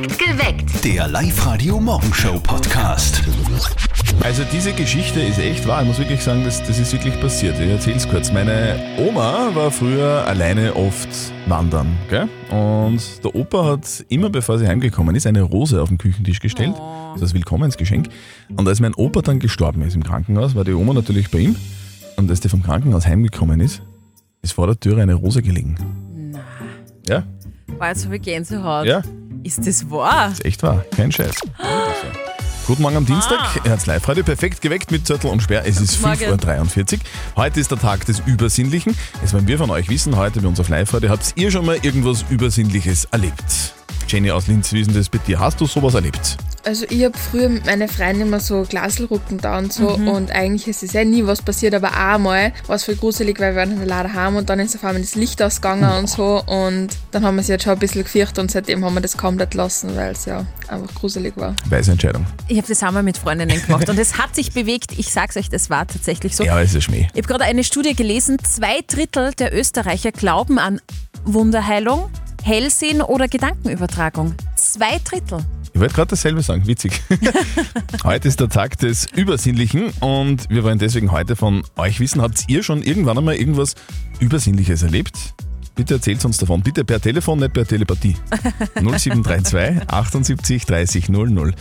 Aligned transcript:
Geweckt. 0.00 0.82
Der 0.84 1.06
Live-Radio-Morgenshow-Podcast. 1.08 3.22
Also 4.22 4.44
diese 4.50 4.72
Geschichte 4.72 5.20
ist 5.20 5.38
echt 5.38 5.68
wahr. 5.68 5.82
Ich 5.82 5.88
muss 5.88 5.98
wirklich 5.98 6.22
sagen, 6.22 6.42
das, 6.42 6.62
das 6.62 6.78
ist 6.78 6.90
wirklich 6.94 7.20
passiert. 7.20 7.60
Ich 7.60 7.68
erzähle 7.68 7.96
es 7.96 8.08
kurz. 8.08 8.32
Meine 8.32 8.76
Oma 8.98 9.54
war 9.54 9.70
früher 9.70 10.24
alleine 10.26 10.74
oft 10.74 11.10
wandern. 11.46 11.98
Gell? 12.08 12.30
Und 12.50 13.22
der 13.22 13.34
Opa 13.34 13.66
hat 13.66 14.02
immer, 14.08 14.30
bevor 14.30 14.58
sie 14.58 14.66
heimgekommen 14.66 15.14
ist, 15.16 15.26
eine 15.26 15.42
Rose 15.42 15.82
auf 15.82 15.90
den 15.90 15.98
Küchentisch 15.98 16.40
gestellt. 16.40 16.76
Das 16.78 17.16
ist 17.16 17.22
das 17.22 17.34
Willkommensgeschenk. 17.34 18.08
Und 18.56 18.66
als 18.66 18.80
mein 18.80 18.94
Opa 18.94 19.20
dann 19.20 19.38
gestorben 19.38 19.82
ist 19.82 19.96
im 19.96 20.02
Krankenhaus, 20.02 20.54
war 20.54 20.64
die 20.64 20.72
Oma 20.72 20.94
natürlich 20.94 21.30
bei 21.30 21.40
ihm. 21.40 21.56
Und 22.16 22.30
als 22.30 22.40
der 22.40 22.50
vom 22.50 22.62
Krankenhaus 22.62 23.06
heimgekommen 23.06 23.60
ist, 23.60 23.82
ist 24.40 24.54
vor 24.54 24.66
der 24.66 24.80
Türe 24.80 25.02
eine 25.02 25.12
Rose 25.14 25.42
gelegen. 25.42 25.76
Ja, 27.06 27.24
Boah, 27.78 27.88
jetzt 27.88 28.06
habe 28.06 28.16
ich 28.16 28.22
Gänsehaut. 28.22 28.86
ja, 28.86 29.02
Ist 29.42 29.66
das 29.66 29.90
wahr? 29.90 30.32
ist 30.32 30.44
echt 30.44 30.62
wahr. 30.62 30.84
Kein 30.94 31.10
Scheiß. 31.10 31.34
Guten 32.66 32.82
Morgen 32.82 32.96
am 32.96 33.06
Dienstag. 33.06 33.64
Er 33.64 33.72
hat's 33.72 33.86
live 33.86 34.06
heute 34.06 34.22
perfekt 34.22 34.60
geweckt 34.60 34.90
mit 34.90 35.06
Zettel 35.06 35.30
und 35.30 35.42
Sperr. 35.42 35.62
Es 35.64 35.80
ist 35.80 36.02
Guten 36.02 36.08
Morgen. 36.08 36.40
5.43 36.68 36.94
Uhr. 36.94 37.00
Heute 37.36 37.60
ist 37.60 37.70
der 37.70 37.78
Tag 37.78 38.04
des 38.04 38.20
Übersinnlichen. 38.26 38.94
Jetzt 39.20 39.32
wollen 39.32 39.46
wir 39.46 39.58
von 39.58 39.70
euch 39.70 39.88
wissen, 39.88 40.16
heute 40.16 40.40
bei 40.40 40.48
uns 40.48 40.60
auf 40.60 40.68
live 40.68 40.92
heute, 40.92 41.08
habt 41.08 41.32
ihr 41.36 41.50
schon 41.50 41.64
mal 41.64 41.78
irgendwas 41.82 42.24
Übersinnliches 42.28 43.06
erlebt? 43.06 43.74
Jenny 44.10 44.32
aus 44.32 44.48
Linz, 44.48 44.72
wie 44.72 44.80
ist 44.80 44.88
denn 44.88 44.96
das 44.96 45.08
bei 45.08 45.18
dir? 45.18 45.38
Hast 45.38 45.60
du 45.60 45.66
sowas 45.66 45.94
erlebt? 45.94 46.36
Also 46.64 46.84
ich 46.90 47.04
habe 47.04 47.16
früher 47.16 47.48
mit 47.48 47.64
meinen 47.64 47.88
Freunden 47.88 48.22
immer 48.22 48.40
so 48.40 48.66
Glaselrücken 48.68 49.38
da 49.38 49.58
und 49.58 49.72
so 49.72 49.88
und 49.88 50.30
eigentlich 50.32 50.66
ist 50.68 50.82
es 50.82 50.92
ja 50.92 51.04
nie 51.04 51.24
was 51.24 51.40
passiert, 51.40 51.74
aber 51.74 51.88
auch 51.90 52.14
einmal 52.14 52.52
war 52.66 52.76
es 52.76 52.84
voll 52.84 52.96
gruselig, 52.96 53.38
weil 53.40 53.54
wir 53.54 53.60
waren 53.60 53.86
leider 53.86 54.12
heim 54.12 54.36
und 54.36 54.50
dann 54.50 54.58
ist 54.58 54.74
auf 54.74 54.84
einmal 54.84 55.00
das 55.00 55.14
Licht 55.14 55.40
ausgegangen 55.40 55.90
und 55.98 56.08
so 56.08 56.42
und 56.44 56.88
dann 57.12 57.24
haben 57.24 57.36
wir 57.36 57.42
sie 57.44 57.52
jetzt 57.52 57.64
schon 57.64 57.74
ein 57.74 57.78
bisschen 57.78 58.02
gefürchtet 58.02 58.40
und 58.40 58.50
seitdem 58.50 58.84
haben 58.84 58.94
wir 58.94 59.00
das 59.00 59.16
kaum 59.16 59.36
nicht 59.36 59.54
lassen, 59.54 59.96
weil 59.96 60.12
es 60.12 60.26
ja 60.26 60.44
einfach 60.68 60.92
gruselig 60.94 61.34
war. 61.36 61.54
Weise 61.66 61.92
Entscheidung. 61.92 62.26
Ich 62.48 62.58
habe 62.58 62.68
das 62.68 62.82
einmal 62.82 63.04
mit 63.04 63.16
Freundinnen 63.16 63.62
gemacht 63.62 63.88
und 63.88 63.98
es 63.98 64.18
hat 64.18 64.34
sich 64.34 64.52
bewegt. 64.52 64.98
Ich 64.98 65.12
sag's 65.12 65.36
euch, 65.36 65.48
das 65.48 65.70
war 65.70 65.86
tatsächlich 65.86 66.36
so. 66.36 66.44
Ja, 66.44 66.60
es 66.60 66.74
ist 66.74 66.84
Schmäh. 66.84 67.08
Ich 67.14 67.18
habe 67.18 67.28
gerade 67.28 67.44
eine 67.44 67.64
Studie 67.64 67.94
gelesen, 67.94 68.38
zwei 68.44 68.80
Drittel 68.86 69.32
der 69.38 69.56
Österreicher 69.56 70.12
glauben 70.12 70.58
an 70.58 70.80
Wunderheilung, 71.24 72.10
Hellsehen 72.42 73.02
oder 73.02 73.28
Gedankenübertragung. 73.28 74.34
Zwei 74.56 74.98
Drittel. 75.04 75.44
Ich 75.72 75.80
wollte 75.80 75.94
gerade 75.94 76.10
dasselbe 76.10 76.42
sagen, 76.42 76.66
witzig. 76.66 77.00
heute 78.04 78.28
ist 78.28 78.40
der 78.40 78.48
Tag 78.48 78.78
des 78.78 79.06
Übersinnlichen 79.14 79.90
und 80.00 80.50
wir 80.50 80.64
wollen 80.64 80.78
deswegen 80.78 81.12
heute 81.12 81.36
von 81.36 81.62
euch 81.76 82.00
wissen, 82.00 82.20
habt 82.22 82.44
ihr 82.48 82.62
schon 82.62 82.82
irgendwann 82.82 83.18
einmal 83.18 83.36
irgendwas 83.36 83.74
Übersinnliches 84.18 84.82
erlebt? 84.82 85.34
Bitte 85.76 85.94
erzählt 85.94 86.22
uns 86.26 86.36
davon. 86.36 86.60
Bitte 86.62 86.84
per 86.84 87.00
Telefon, 87.00 87.38
nicht 87.38 87.54
per 87.54 87.66
Telepathie. 87.66 88.14
0732 88.74 89.88
78 89.88 90.66
30 90.66 91.08
00. 91.08 91.54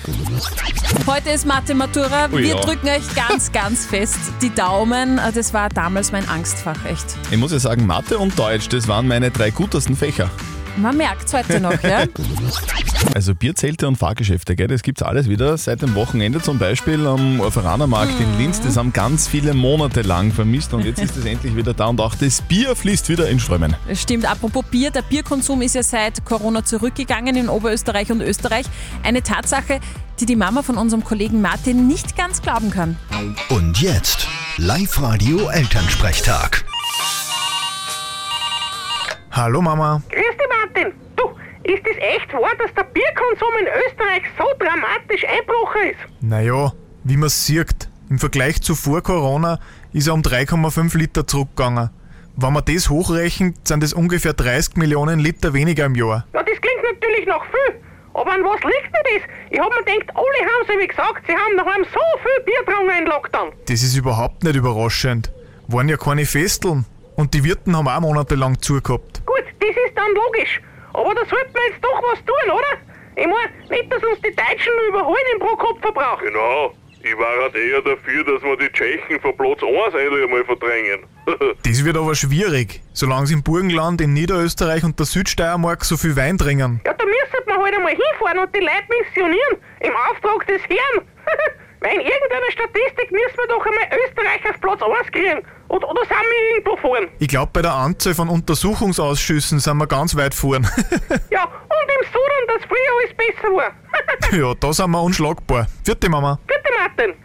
Heute 1.07 1.29
ist 1.29 1.45
Mathe 1.45 1.73
Matura. 1.73 2.27
Ui, 2.33 2.41
Wir 2.43 2.55
ja. 2.55 2.59
drücken 2.59 2.87
euch 2.89 3.15
ganz, 3.15 3.51
ganz 3.53 3.85
fest 3.85 4.17
die 4.41 4.53
Daumen. 4.53 5.21
Das 5.33 5.53
war 5.53 5.69
damals 5.69 6.11
mein 6.11 6.27
Angstfach, 6.27 6.83
echt. 6.85 7.05
Ich 7.31 7.37
muss 7.37 7.53
ja 7.53 7.59
sagen, 7.59 7.85
Mathe 7.85 8.17
und 8.17 8.37
Deutsch, 8.37 8.67
das 8.67 8.89
waren 8.89 9.07
meine 9.07 9.31
drei 9.31 9.51
gutesten 9.51 9.95
Fächer. 9.95 10.29
Man 10.79 10.95
merkt's 10.95 11.33
heute 11.33 11.59
noch, 11.59 11.81
ja? 11.83 12.05
Also 13.15 13.33
Bierzelte 13.33 13.87
und 13.87 13.95
Fahrgeschäfte, 13.95 14.55
gell, 14.55 14.67
das 14.67 14.81
gibt's 14.81 15.01
alles 15.01 15.29
wieder. 15.29 15.57
Seit 15.57 15.81
dem 15.81 15.95
Wochenende 15.95 16.41
zum 16.41 16.59
Beispiel 16.59 17.07
am 17.07 17.39
Orferanermarkt 17.39 18.19
in 18.19 18.37
Linz. 18.37 18.61
Das 18.61 18.77
haben 18.77 18.93
ganz 18.93 19.27
viele 19.27 19.53
Monate 19.53 20.01
lang 20.01 20.31
vermisst 20.31 20.73
und 20.73 20.85
jetzt 20.85 21.01
ist 21.01 21.15
es 21.15 21.25
endlich 21.25 21.55
wieder 21.55 21.73
da 21.73 21.87
und 21.87 22.01
auch 22.01 22.15
das 22.15 22.41
Bier 22.41 22.75
fließt 22.75 23.09
wieder 23.09 23.29
in 23.29 23.39
Strömen. 23.39 23.75
Es 23.87 24.01
Stimmt, 24.01 24.29
apropos 24.29 24.65
Bier, 24.65 24.91
der 24.91 25.01
Bierkonsum 25.01 25.61
ist 25.61 25.75
ja 25.75 25.83
seit 25.83 26.25
Corona 26.25 26.63
zurückgegangen 26.63 27.35
in 27.35 27.49
Oberösterreich 27.49 28.11
und 28.11 28.21
Österreich. 28.21 28.65
Eine 29.03 29.23
Tatsache, 29.23 29.79
die 30.19 30.25
die 30.25 30.35
Mama 30.35 30.61
von 30.61 30.77
unserem 30.77 31.03
Kollegen 31.03 31.41
Martin 31.41 31.87
nicht 31.87 32.17
ganz 32.17 32.41
glauben 32.41 32.69
kann. 32.69 32.97
Und 33.49 33.81
jetzt 33.81 34.27
Live-Radio 34.57 35.49
Elternsprechtag. 35.49 36.68
Hallo 39.31 39.61
Mama. 39.61 40.01
Grüß 40.09 40.37
dich, 40.37 40.47
Martin. 40.49 40.93
Du, 41.15 41.23
ist 41.63 41.83
es 41.85 41.97
echt 41.97 42.33
wahr, 42.33 42.55
dass 42.57 42.73
der 42.73 42.83
Bierkonsum 42.83 43.49
in 43.61 43.67
Österreich 43.87 44.23
so 44.37 44.45
dramatisch 44.59 45.23
einbrochen 45.25 45.91
ist? 45.91 46.21
Naja, 46.21 46.73
wie 47.03 47.17
man 47.17 47.29
sieht, 47.29 47.89
im 48.09 48.17
Vergleich 48.17 48.61
zu 48.61 48.73
vor 48.75 49.01
Corona 49.03 49.59
ist 49.93 50.07
er 50.07 50.15
um 50.15 50.21
3,5 50.21 50.97
Liter 50.97 51.27
zurückgegangen. 51.27 51.91
Wenn 52.35 52.53
man 52.53 52.63
das 52.65 52.89
hochrechnet, 52.89 53.67
sind 53.67 53.83
es 53.83 53.93
ungefähr 53.93 54.33
30 54.33 54.77
Millionen 54.77 55.19
Liter 55.19 55.53
weniger 55.53 55.85
im 55.85 55.95
Jahr. 55.95 56.25
Ja, 56.33 56.41
das 56.41 56.59
klingt 56.59 56.83
natürlich 56.83 57.27
nach 57.27 57.43
viel. 57.45 57.79
Aber 58.13 58.31
an 58.31 58.43
was 58.43 58.61
liegt 58.63 58.93
denn 58.93 59.03
das? 59.13 59.29
Ich 59.51 59.59
hab 59.59 59.69
mir 59.69 59.83
gedacht, 59.83 60.15
alle 60.15 60.49
haben 60.49 60.67
sie 60.67 60.79
wie 60.81 60.87
gesagt, 60.87 61.23
sie 61.27 61.33
haben 61.33 61.55
daheim 61.57 61.83
so 61.83 61.99
viel 62.23 62.45
Bier 62.45 62.59
getrunken 62.65 62.97
in 62.97 63.05
Lockdown. 63.05 63.51
Das 63.67 63.83
ist 63.83 63.95
überhaupt 63.95 64.43
nicht 64.43 64.55
überraschend. 64.55 65.31
Waren 65.67 65.87
ja 65.87 65.97
keine 65.97 66.25
Festeln. 66.25 66.85
Und 67.19 67.33
die 67.33 67.43
Wirten 67.43 67.75
haben 67.75 67.85
auch 67.85 67.99
monatelang 67.99 68.61
zugehabt. 68.61 69.25
Gut, 69.25 69.43
das 69.59 69.69
ist 69.71 69.93
dann 69.93 70.07
logisch. 70.15 70.61
Aber 70.93 71.13
da 71.13 71.25
sollten 71.25 71.53
wir 71.53 71.65
jetzt 71.69 71.83
doch 71.83 72.01
was 72.13 72.23
tun, 72.23 72.47
oder? 72.47 72.79
Ich 73.17 73.27
mein, 73.27 73.51
nicht, 73.69 73.91
dass 73.91 74.01
uns 74.01 74.21
die 74.21 74.33
Deutschen 74.33 74.71
überholen 74.87 75.27
im 75.33 75.39
Pro-Kopf-Verbrauch. 75.39 76.21
Genau. 76.21 76.73
Ich 77.03 77.17
war 77.17 77.43
halt 77.43 77.55
eher 77.55 77.81
dafür, 77.81 78.23
dass 78.23 78.41
wir 78.41 78.55
die 78.55 78.71
Tschechen 78.71 79.19
von 79.19 79.35
Platz 79.35 79.59
1 79.61 79.95
endlich 79.95 80.23
einmal 80.23 80.45
verdrängen. 80.45 80.99
Das 81.63 81.83
wird 81.83 81.97
aber 81.97 82.15
schwierig, 82.15 82.81
solange 82.93 83.27
sie 83.27 83.33
im 83.33 83.43
Burgenland, 83.43 83.99
in 83.99 84.13
Niederösterreich 84.13 84.85
und 84.85 84.97
der 84.97 85.05
Südsteiermark 85.05 85.83
so 85.83 85.97
viel 85.97 86.15
Wein 86.15 86.37
trinken. 86.37 86.79
Ja, 86.85 86.93
da 86.93 87.05
müssen 87.05 87.45
wir 87.45 87.57
halt 87.57 87.75
einmal 87.75 87.91
hinfahren 87.91 88.39
und 88.39 88.55
die 88.55 88.61
Leute 88.61 88.87
missionieren. 89.03 89.57
Im 89.81 89.93
Auftrag 90.09 90.47
des 90.47 90.61
Herrn. 90.69 91.05
Weil 91.81 91.95
in 91.95 92.01
irgendeiner 92.01 92.51
Statistik 92.51 93.11
müssen 93.11 93.37
wir 93.37 93.47
doch 93.49 93.65
einmal 93.65 93.89
Österreich 94.07 94.49
auf 94.49 94.61
Platz 94.61 94.81
1 94.81 95.11
kriegen. 95.11 95.58
Oder, 95.69 95.87
oder 95.87 96.01
sind 96.01 96.11
wir 96.11 96.55
irgendwo 96.55 96.77
vorn? 96.77 97.07
Ich 97.19 97.27
glaube, 97.27 97.51
bei 97.53 97.61
der 97.61 97.73
Anzahl 97.73 98.15
von 98.15 98.27
Untersuchungsausschüssen 98.27 99.59
sind 99.59 99.77
wir 99.77 99.87
ganz 99.87 100.15
weit 100.15 100.33
vorn. 100.33 100.67
Ja, 101.31 101.43
und 101.45 101.89
im 101.89 102.05
Sudan, 102.07 102.47
dass 102.47 102.63
früher 102.67 102.91
alles 102.97 103.15
besser 103.15 103.55
war. 103.55 104.39
ja, 104.39 104.53
da 104.59 104.73
sind 104.73 104.89
wir 104.91 105.01
unschlagbar. 105.01 105.67
Vierte 105.83 106.09
Mama. 106.09 106.39
Bitte, 106.47 106.69
Martin. 106.75 107.15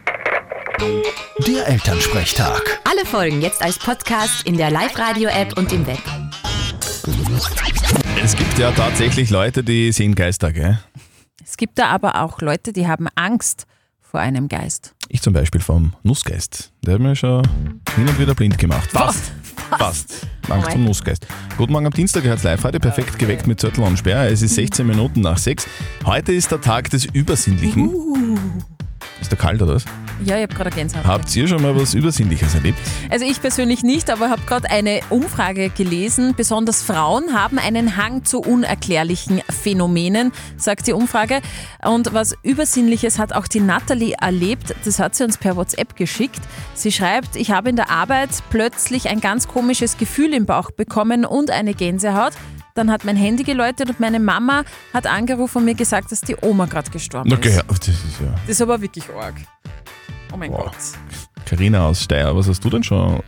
Der 1.47 1.69
Elternsprechtag. 1.69 2.81
Alle 2.85 3.07
Folgen 3.07 3.41
jetzt 3.41 3.63
als 3.63 3.79
Podcast 3.79 4.47
in 4.47 4.59
der 4.59 4.71
Live-Radio-App 4.71 5.57
und 5.57 5.73
im 5.73 5.87
Web. 5.87 6.03
Es 8.23 8.37
gibt 8.37 8.59
ja 8.59 8.73
tatsächlich 8.73 9.31
Leute, 9.31 9.65
die 9.65 9.93
sehen 9.93 10.15
Geister, 10.15 10.53
gell? 10.53 10.79
Es 11.43 11.57
gibt 11.57 11.79
da 11.79 11.87
aber 11.87 12.23
auch 12.23 12.41
Leute, 12.41 12.73
die 12.73 12.87
haben 12.87 13.09
Angst 13.15 13.67
vor 14.01 14.21
einem 14.21 14.49
Geist. 14.49 14.94
Ich 15.09 15.23
zum 15.23 15.33
Beispiel 15.33 15.61
vom 15.61 15.95
Nussgeist. 16.03 16.73
Der 16.85 16.95
hat 16.95 17.01
mir 17.01 17.15
schon 17.15 17.43
hin 17.97 18.09
und 18.09 18.19
wieder 18.19 18.35
blind 18.35 18.59
gemacht. 18.59 18.91
Fast. 18.91 19.33
Fast. 19.79 20.27
Angst 20.49 20.73
vom 20.73 20.85
Nussgeist. 20.85 21.27
Guten 21.57 21.73
Morgen 21.73 21.87
am 21.87 21.93
Dienstag, 21.93 22.25
Herz 22.25 22.43
live 22.43 22.63
heute 22.65 22.81
perfekt 22.81 23.19
geweckt 23.19 23.47
mit 23.47 23.61
Zettel 23.61 23.85
und 23.85 23.99
Sperr. 23.99 24.31
Es 24.31 24.43
ist 24.43 24.55
16 24.55 24.87
Minuten 24.87 25.21
nach 25.21 25.39
6. 25.39 25.67
Heute 26.05 26.33
ist 26.33 26.51
der 26.51 26.61
Tag 26.61 26.91
des 26.91 27.05
Übersinnlichen. 27.07 27.91
Ist 29.25 29.33
der 29.33 29.39
kalt 29.39 29.63
oder 29.63 29.77
was? 29.77 29.87
Ja, 30.23 30.37
ich 30.37 30.43
habe 30.43 30.55
gerade 30.55 30.71
eine 30.71 30.77
Gänsehaut. 30.77 31.07
Habt 31.07 31.35
ihr 31.35 31.49
schon 31.49 31.63
mal 31.63 31.75
was 31.75 31.95
Übersinnliches 31.95 32.55
erlebt? 32.55 32.79
Also 33.09 33.25
ich 33.25 33.41
persönlich 33.41 33.83
nicht, 33.83 34.11
aber 34.11 34.29
habe 34.29 34.43
gerade 34.43 34.71
eine 34.71 35.01
Umfrage 35.09 35.71
gelesen. 35.71 36.35
Besonders 36.37 36.83
Frauen 36.83 37.33
haben 37.33 37.59
einen 37.59 37.97
Hang 37.97 38.23
zu 38.27 38.41
unerklärlichen 38.41 39.41
Phänomenen, 39.49 40.31
sagt 40.59 40.89
die 40.89 40.93
Umfrage. 40.93 41.41
Und 41.83 42.13
was 42.13 42.37
Übersinnliches 42.43 43.19
hat 43.19 43.33
auch 43.33 43.49
die 43.49 43.61
Natalie 43.61 44.15
erlebt. 44.21 44.75
Das 44.85 44.99
hat 44.99 45.15
sie 45.15 45.25
uns 45.25 45.39
per 45.39 45.57
WhatsApp 45.57 45.97
geschickt. 45.97 46.41
Sie 46.75 46.93
schreibt, 46.93 47.35
ich 47.35 47.51
habe 47.51 47.71
in 47.71 47.77
der 47.77 47.91
Arbeit 47.91 48.29
plötzlich 48.51 49.09
ein 49.09 49.23
ganz 49.23 49.49
komisches 49.49 49.97
Gefühl 49.97 50.35
im 50.35 50.45
Bauch 50.45 50.71
bekommen 50.71 51.25
und 51.25 51.51
eine 51.51 51.73
Gänsehaut. 51.73 52.35
Dann 52.75 52.91
hat 52.91 53.05
mein 53.05 53.17
Handy 53.17 53.45
geläutet 53.45 53.89
und 53.89 54.01
meine 54.01 54.19
Mama 54.19 54.65
hat 54.93 55.07
angerufen 55.07 55.59
und 55.59 55.65
mir 55.65 55.75
gesagt, 55.77 56.11
dass 56.11 56.21
die 56.23 56.37
Oma 56.43 56.67
gerade 56.67 56.91
gestorben 56.91 57.33
Okay, 57.33 57.51
ist. 57.51 57.65
das 57.69 57.89
ist 57.89 58.21
ja. 58.21 58.27
Das 58.47 58.49
ist 58.51 58.63
aber 58.63 58.81
wirklich 58.81 59.05
arg. 59.15 59.37
Oh 60.33 60.37
mein 60.37 60.51
Wow. 60.51 60.65
Gott. 60.65 60.75
Carina 61.47 61.87
aus 61.87 62.03
Steyr, 62.03 62.35
was 62.35 62.49
hast 62.49 62.65
du 62.65 62.71
denn 62.71 62.83
schon 62.83 63.23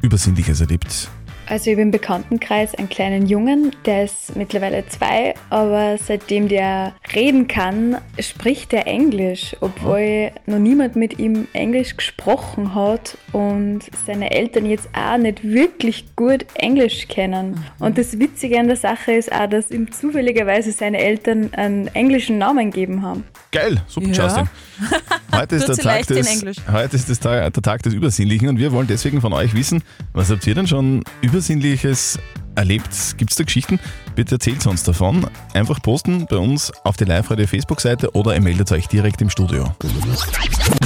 Übersinnliches 0.00 0.62
erlebt? 0.62 1.10
Also 1.50 1.68
ich 1.68 1.74
habe 1.74 1.82
im 1.82 1.90
Bekanntenkreis 1.90 2.76
einen 2.76 2.88
kleinen 2.88 3.26
Jungen, 3.26 3.74
der 3.84 4.04
ist 4.04 4.36
mittlerweile 4.36 4.86
zwei, 4.86 5.34
aber 5.50 5.98
seitdem 5.98 6.46
der 6.46 6.94
reden 7.12 7.48
kann, 7.48 7.96
spricht 8.20 8.72
er 8.72 8.86
Englisch, 8.86 9.56
obwohl 9.60 10.30
noch 10.46 10.60
niemand 10.60 10.94
mit 10.94 11.18
ihm 11.18 11.48
Englisch 11.52 11.96
gesprochen 11.96 12.76
hat 12.76 13.18
und 13.32 13.80
seine 14.06 14.30
Eltern 14.30 14.64
jetzt 14.64 14.90
auch 14.92 15.18
nicht 15.18 15.42
wirklich 15.42 16.14
gut 16.14 16.46
Englisch 16.54 17.08
kennen. 17.08 17.64
Und 17.80 17.98
das 17.98 18.20
Witzige 18.20 18.60
an 18.60 18.68
der 18.68 18.76
Sache 18.76 19.10
ist 19.10 19.32
auch, 19.32 19.48
dass 19.48 19.72
ihm 19.72 19.90
zufälligerweise 19.90 20.70
seine 20.70 20.98
Eltern 20.98 21.52
einen 21.54 21.88
englischen 21.88 22.38
Namen 22.38 22.70
gegeben 22.70 23.02
haben. 23.02 23.24
Geil, 23.52 23.82
super, 23.88 24.08
Ja. 24.08 24.24
Justin. 24.24 24.48
Heute 25.34 25.56
ist, 25.56 25.68
der 25.68 25.76
Tag 25.76 26.06
des, 26.06 26.44
heute 26.70 26.96
ist 26.96 27.08
das 27.08 27.18
Tag, 27.20 27.52
der 27.52 27.62
Tag 27.62 27.82
des 27.82 27.94
Übersinnlichen 27.94 28.48
und 28.48 28.58
wir 28.58 28.72
wollen 28.72 28.86
deswegen 28.88 29.20
von 29.20 29.32
euch 29.32 29.54
wissen, 29.54 29.82
was 30.12 30.30
habt 30.30 30.46
ihr 30.46 30.54
denn 30.54 30.66
schon 30.66 31.02
Übersinnliches 31.22 32.18
erlebt? 32.56 32.88
Gibt 33.16 33.30
es 33.30 33.36
da 33.36 33.44
Geschichten? 33.44 33.78
Bitte 34.16 34.34
erzählt 34.36 34.66
uns 34.66 34.82
davon. 34.82 35.26
Einfach 35.54 35.80
posten 35.82 36.26
bei 36.28 36.36
uns 36.36 36.72
auf 36.84 36.96
die 36.96 37.04
Live-Radio 37.04 37.46
Facebook-Seite 37.46 38.10
oder 38.14 38.34
ihr 38.34 38.40
meldet 38.40 38.70
euch 38.72 38.86
direkt 38.88 39.22
im 39.22 39.30
Studio. 39.30 39.72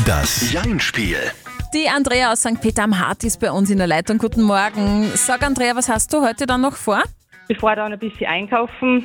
Das 0.06 0.52
Jein-Spiel. 0.52 1.16
Die 1.72 1.88
Andrea 1.88 2.32
aus 2.32 2.40
St. 2.40 2.60
Peter 2.60 2.84
am 2.84 2.98
Hart 2.98 3.24
ist 3.24 3.40
bei 3.40 3.50
uns 3.50 3.70
in 3.70 3.78
der 3.78 3.86
Leitung. 3.86 4.18
Guten 4.18 4.42
Morgen. 4.42 5.10
Sag 5.14 5.42
Andrea, 5.42 5.74
was 5.74 5.88
hast 5.88 6.12
du 6.12 6.22
heute 6.22 6.46
dann 6.46 6.60
noch 6.60 6.76
vor? 6.76 7.02
Ich 7.48 7.58
fahre 7.58 7.76
dann 7.76 7.92
ein 7.92 7.98
bisschen 7.98 8.26
einkaufen 8.26 9.04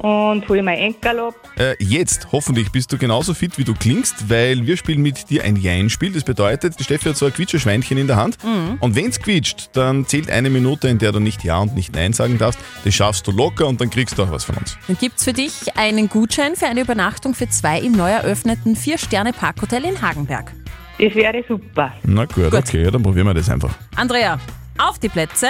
und 0.00 0.48
hole 0.48 0.62
mein 0.62 0.78
Enkel 0.78 1.18
ab. 1.20 1.34
Äh, 1.58 1.76
jetzt, 1.78 2.28
hoffentlich, 2.32 2.70
bist 2.72 2.92
du 2.92 2.98
genauso 2.98 3.34
fit, 3.34 3.58
wie 3.58 3.64
du 3.64 3.74
klingst, 3.74 4.30
weil 4.30 4.66
wir 4.66 4.76
spielen 4.76 5.02
mit 5.02 5.28
dir 5.30 5.44
ein 5.44 5.56
Jein-Spiel. 5.56 6.12
Das 6.12 6.24
bedeutet, 6.24 6.78
die 6.78 6.84
Steffi 6.84 7.10
hat 7.10 7.16
so 7.16 7.26
ein 7.26 7.32
Quietscherschweinchen 7.32 7.98
in 7.98 8.06
der 8.06 8.16
Hand. 8.16 8.38
Und 8.80 8.96
wenn 8.96 9.06
es 9.10 9.20
quietscht, 9.20 9.70
dann 9.74 10.06
zählt 10.06 10.30
eine 10.30 10.50
Minute, 10.50 10.88
in 10.88 10.98
der 10.98 11.12
du 11.12 11.20
nicht 11.20 11.44
Ja 11.44 11.58
und 11.58 11.74
nicht 11.74 11.94
Nein 11.94 12.12
sagen 12.12 12.38
darfst. 12.38 12.58
Das 12.84 12.94
schaffst 12.94 13.26
du 13.26 13.32
locker 13.32 13.66
und 13.66 13.80
dann 13.80 13.90
kriegst 13.90 14.18
du 14.18 14.22
auch 14.22 14.30
was 14.30 14.44
von 14.44 14.56
uns. 14.56 14.76
Dann 14.86 14.96
gibt's 14.98 15.24
für 15.24 15.32
dich 15.32 15.76
einen 15.76 16.08
Gutschein 16.08 16.56
für 16.56 16.66
eine 16.66 16.80
Übernachtung 16.80 17.34
für 17.34 17.48
zwei 17.48 17.80
im 17.80 17.92
neu 17.92 18.10
eröffneten 18.10 18.76
Vier-Sterne-Parkhotel 18.76 19.84
in 19.84 20.00
Hagenberg. 20.00 20.52
Das 20.98 21.14
wäre 21.14 21.44
super. 21.46 21.92
Na 22.02 22.24
gut, 22.24 22.52
okay, 22.52 22.84
ja, 22.84 22.90
dann 22.90 23.02
probieren 23.02 23.26
wir 23.26 23.34
das 23.34 23.48
einfach. 23.48 23.74
Andrea, 23.96 24.38
auf 24.78 24.98
die 24.98 25.08
Plätze. 25.08 25.48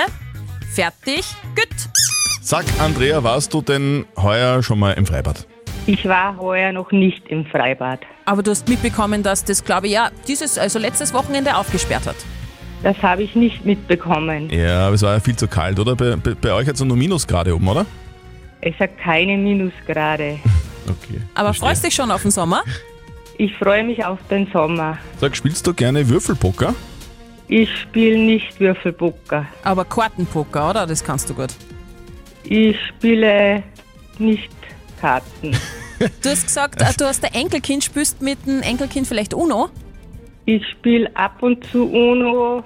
Fertig, 0.72 1.24
gut. 1.56 1.99
Sag, 2.50 2.64
Andrea, 2.80 3.22
warst 3.22 3.54
du 3.54 3.62
denn 3.62 4.06
heuer 4.16 4.60
schon 4.64 4.80
mal 4.80 4.90
im 4.94 5.06
Freibad? 5.06 5.46
Ich 5.86 6.04
war 6.08 6.36
heuer 6.36 6.72
noch 6.72 6.90
nicht 6.90 7.28
im 7.28 7.46
Freibad. 7.46 8.00
Aber 8.24 8.42
du 8.42 8.50
hast 8.50 8.68
mitbekommen, 8.68 9.22
dass 9.22 9.44
das, 9.44 9.64
glaube 9.64 9.86
ich, 9.86 9.92
ja, 9.92 10.10
dieses, 10.26 10.58
also 10.58 10.80
letztes 10.80 11.14
Wochenende 11.14 11.54
aufgesperrt 11.54 12.08
hat. 12.08 12.16
Das 12.82 13.00
habe 13.04 13.22
ich 13.22 13.36
nicht 13.36 13.64
mitbekommen. 13.64 14.50
Ja, 14.50 14.86
aber 14.86 14.96
es 14.96 15.02
war 15.02 15.14
ja 15.14 15.20
viel 15.20 15.36
zu 15.36 15.46
kalt, 15.46 15.78
oder? 15.78 15.94
Bei, 15.94 16.16
bei, 16.16 16.34
bei 16.34 16.52
euch 16.52 16.66
hat 16.66 16.74
es 16.74 16.82
nur 16.82 16.96
Minusgrade 16.96 17.54
oben, 17.54 17.68
oder? 17.68 17.86
Es 18.62 18.76
hat 18.80 18.98
keine 18.98 19.38
Minusgrade. 19.38 20.40
Okay. 20.88 21.20
Aber 21.34 21.50
verstehe. 21.50 21.68
freust 21.68 21.84
dich 21.84 21.94
schon 21.94 22.10
auf 22.10 22.22
den 22.22 22.32
Sommer? 22.32 22.64
Ich 23.38 23.54
freue 23.58 23.84
mich 23.84 24.04
auf 24.04 24.18
den 24.28 24.48
Sommer. 24.52 24.98
Sag, 25.20 25.36
spielst 25.36 25.64
du 25.68 25.72
gerne 25.72 26.08
Würfelpoker? 26.08 26.74
Ich 27.46 27.70
spiele 27.78 28.18
nicht 28.18 28.58
Würfelpoker. 28.58 29.46
Aber 29.62 29.84
Kartenpoker, 29.84 30.70
oder? 30.70 30.86
Das 30.88 31.04
kannst 31.04 31.30
du 31.30 31.34
gut. 31.34 31.50
Ich 32.44 32.76
spiele 32.88 33.62
nicht 34.18 34.50
Karten. 35.00 35.52
Du 36.22 36.28
hast 36.30 36.44
gesagt, 36.46 36.80
äh, 36.80 36.86
du 36.96 37.04
hast 37.04 37.24
ein 37.24 37.34
Enkelkind, 37.34 37.84
spielst 37.84 38.22
mit 38.22 38.46
dem 38.46 38.62
Enkelkind 38.62 39.06
vielleicht 39.06 39.34
Uno? 39.34 39.68
Ich 40.46 40.66
spiele 40.68 41.10
ab 41.14 41.42
und 41.42 41.64
zu 41.70 41.84
Uno 41.90 42.64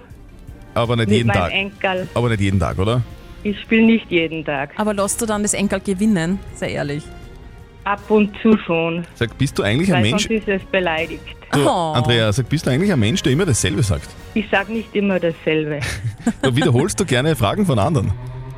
Aber 0.74 0.96
nicht 0.96 1.08
mit 1.08 1.16
jeden 1.16 1.26
meinem 1.28 1.36
Tag. 1.38 1.52
Enkel. 1.52 2.08
Aber 2.14 2.28
nicht 2.28 2.40
jeden 2.40 2.60
Tag, 2.60 2.78
oder? 2.78 3.02
Ich 3.42 3.60
spiele 3.60 3.82
nicht 3.86 4.10
jeden 4.10 4.44
Tag. 4.44 4.70
Aber 4.76 4.94
lässt 4.94 5.20
du 5.20 5.26
dann 5.26 5.42
das 5.42 5.52
Enkel 5.54 5.80
gewinnen? 5.80 6.38
Sei 6.54 6.70
ehrlich. 6.72 7.02
Ab 7.82 8.00
und 8.08 8.32
zu 8.40 8.56
schon. 8.58 9.04
Sag, 9.14 9.36
bist 9.36 9.58
du 9.58 9.62
eigentlich 9.62 9.88
ein 9.92 10.02
Weil 10.02 10.10
Mensch? 10.12 10.26
sonst 10.28 10.38
ist 10.38 10.48
es 10.48 10.62
beleidigt. 10.70 11.22
Du, 11.52 11.60
Oh. 11.68 11.92
Andrea, 11.92 12.32
sag, 12.32 12.48
bist 12.48 12.66
du 12.66 12.70
eigentlich 12.70 12.90
ein 12.92 12.98
Mensch, 12.98 13.22
der 13.22 13.32
immer 13.32 13.44
dasselbe 13.44 13.82
sagt? 13.82 14.08
Ich 14.32 14.48
sage 14.50 14.72
nicht 14.72 14.94
immer 14.94 15.20
dasselbe. 15.20 15.80
Da 16.42 16.54
wiederholst 16.56 16.98
du 16.98 17.04
gerne 17.04 17.36
Fragen 17.36 17.66
von 17.66 17.78
anderen. 17.78 18.12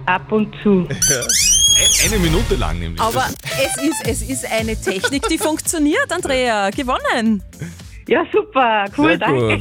Ab 0.07 0.31
und 0.33 0.55
zu. 0.63 0.87
Ein- 0.89 2.11
Eine 2.13 2.19
Minute 2.21 2.55
lang 2.57 2.79
nämlich. 2.79 3.01
Aber 3.01 3.27
es 3.63 3.77
ist, 3.83 4.07
es 4.07 4.23
ist 4.23 4.51
eine 4.51 4.81
Technik, 4.81 5.29
die 5.29 5.37
funktioniert, 5.39 6.11
Andrea. 6.11 6.71
Gewonnen. 6.71 7.43
Ja, 8.09 8.25
super. 8.33 8.85
Cool, 8.97 9.19
danke. 9.19 9.59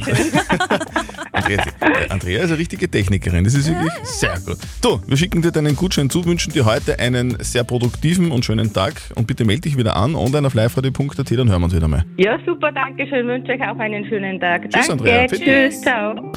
Andrea, 1.32 1.64
Andrea 2.08 2.42
ist 2.42 2.50
eine 2.50 2.58
richtige 2.58 2.88
Technikerin, 2.88 3.42
das 3.44 3.54
ist 3.54 3.68
wirklich 3.68 3.92
sehr 4.04 4.38
gut. 4.46 4.56
Du, 4.80 5.00
wir 5.06 5.16
schicken 5.16 5.42
dir 5.42 5.50
deinen 5.50 5.74
Gutschein 5.76 6.08
zu, 6.08 6.24
wünschen 6.24 6.52
dir 6.52 6.64
heute 6.64 6.98
einen 7.00 7.36
sehr 7.42 7.64
produktiven 7.64 8.30
und 8.30 8.44
schönen 8.44 8.72
Tag 8.72 8.94
und 9.16 9.26
bitte 9.26 9.44
melde 9.44 9.62
dich 9.62 9.76
wieder 9.76 9.96
an, 9.96 10.14
online 10.14 10.46
auf 10.46 10.54
liveradio.at, 10.54 11.30
dann 11.32 11.50
hören 11.50 11.60
wir 11.60 11.64
uns 11.64 11.74
wieder 11.74 11.88
mal. 11.88 12.04
Ja, 12.18 12.38
super, 12.46 12.70
danke 12.72 13.06
schön. 13.08 13.26
Wünsche 13.26 13.52
euch 13.52 13.60
auch 13.62 13.78
einen 13.78 14.06
schönen 14.08 14.40
Tag. 14.40 14.70
Tschüss, 14.70 14.86
danke, 14.86 15.12
Andrea. 15.12 15.26
tschüss, 15.26 15.80
ciao. 15.82 16.32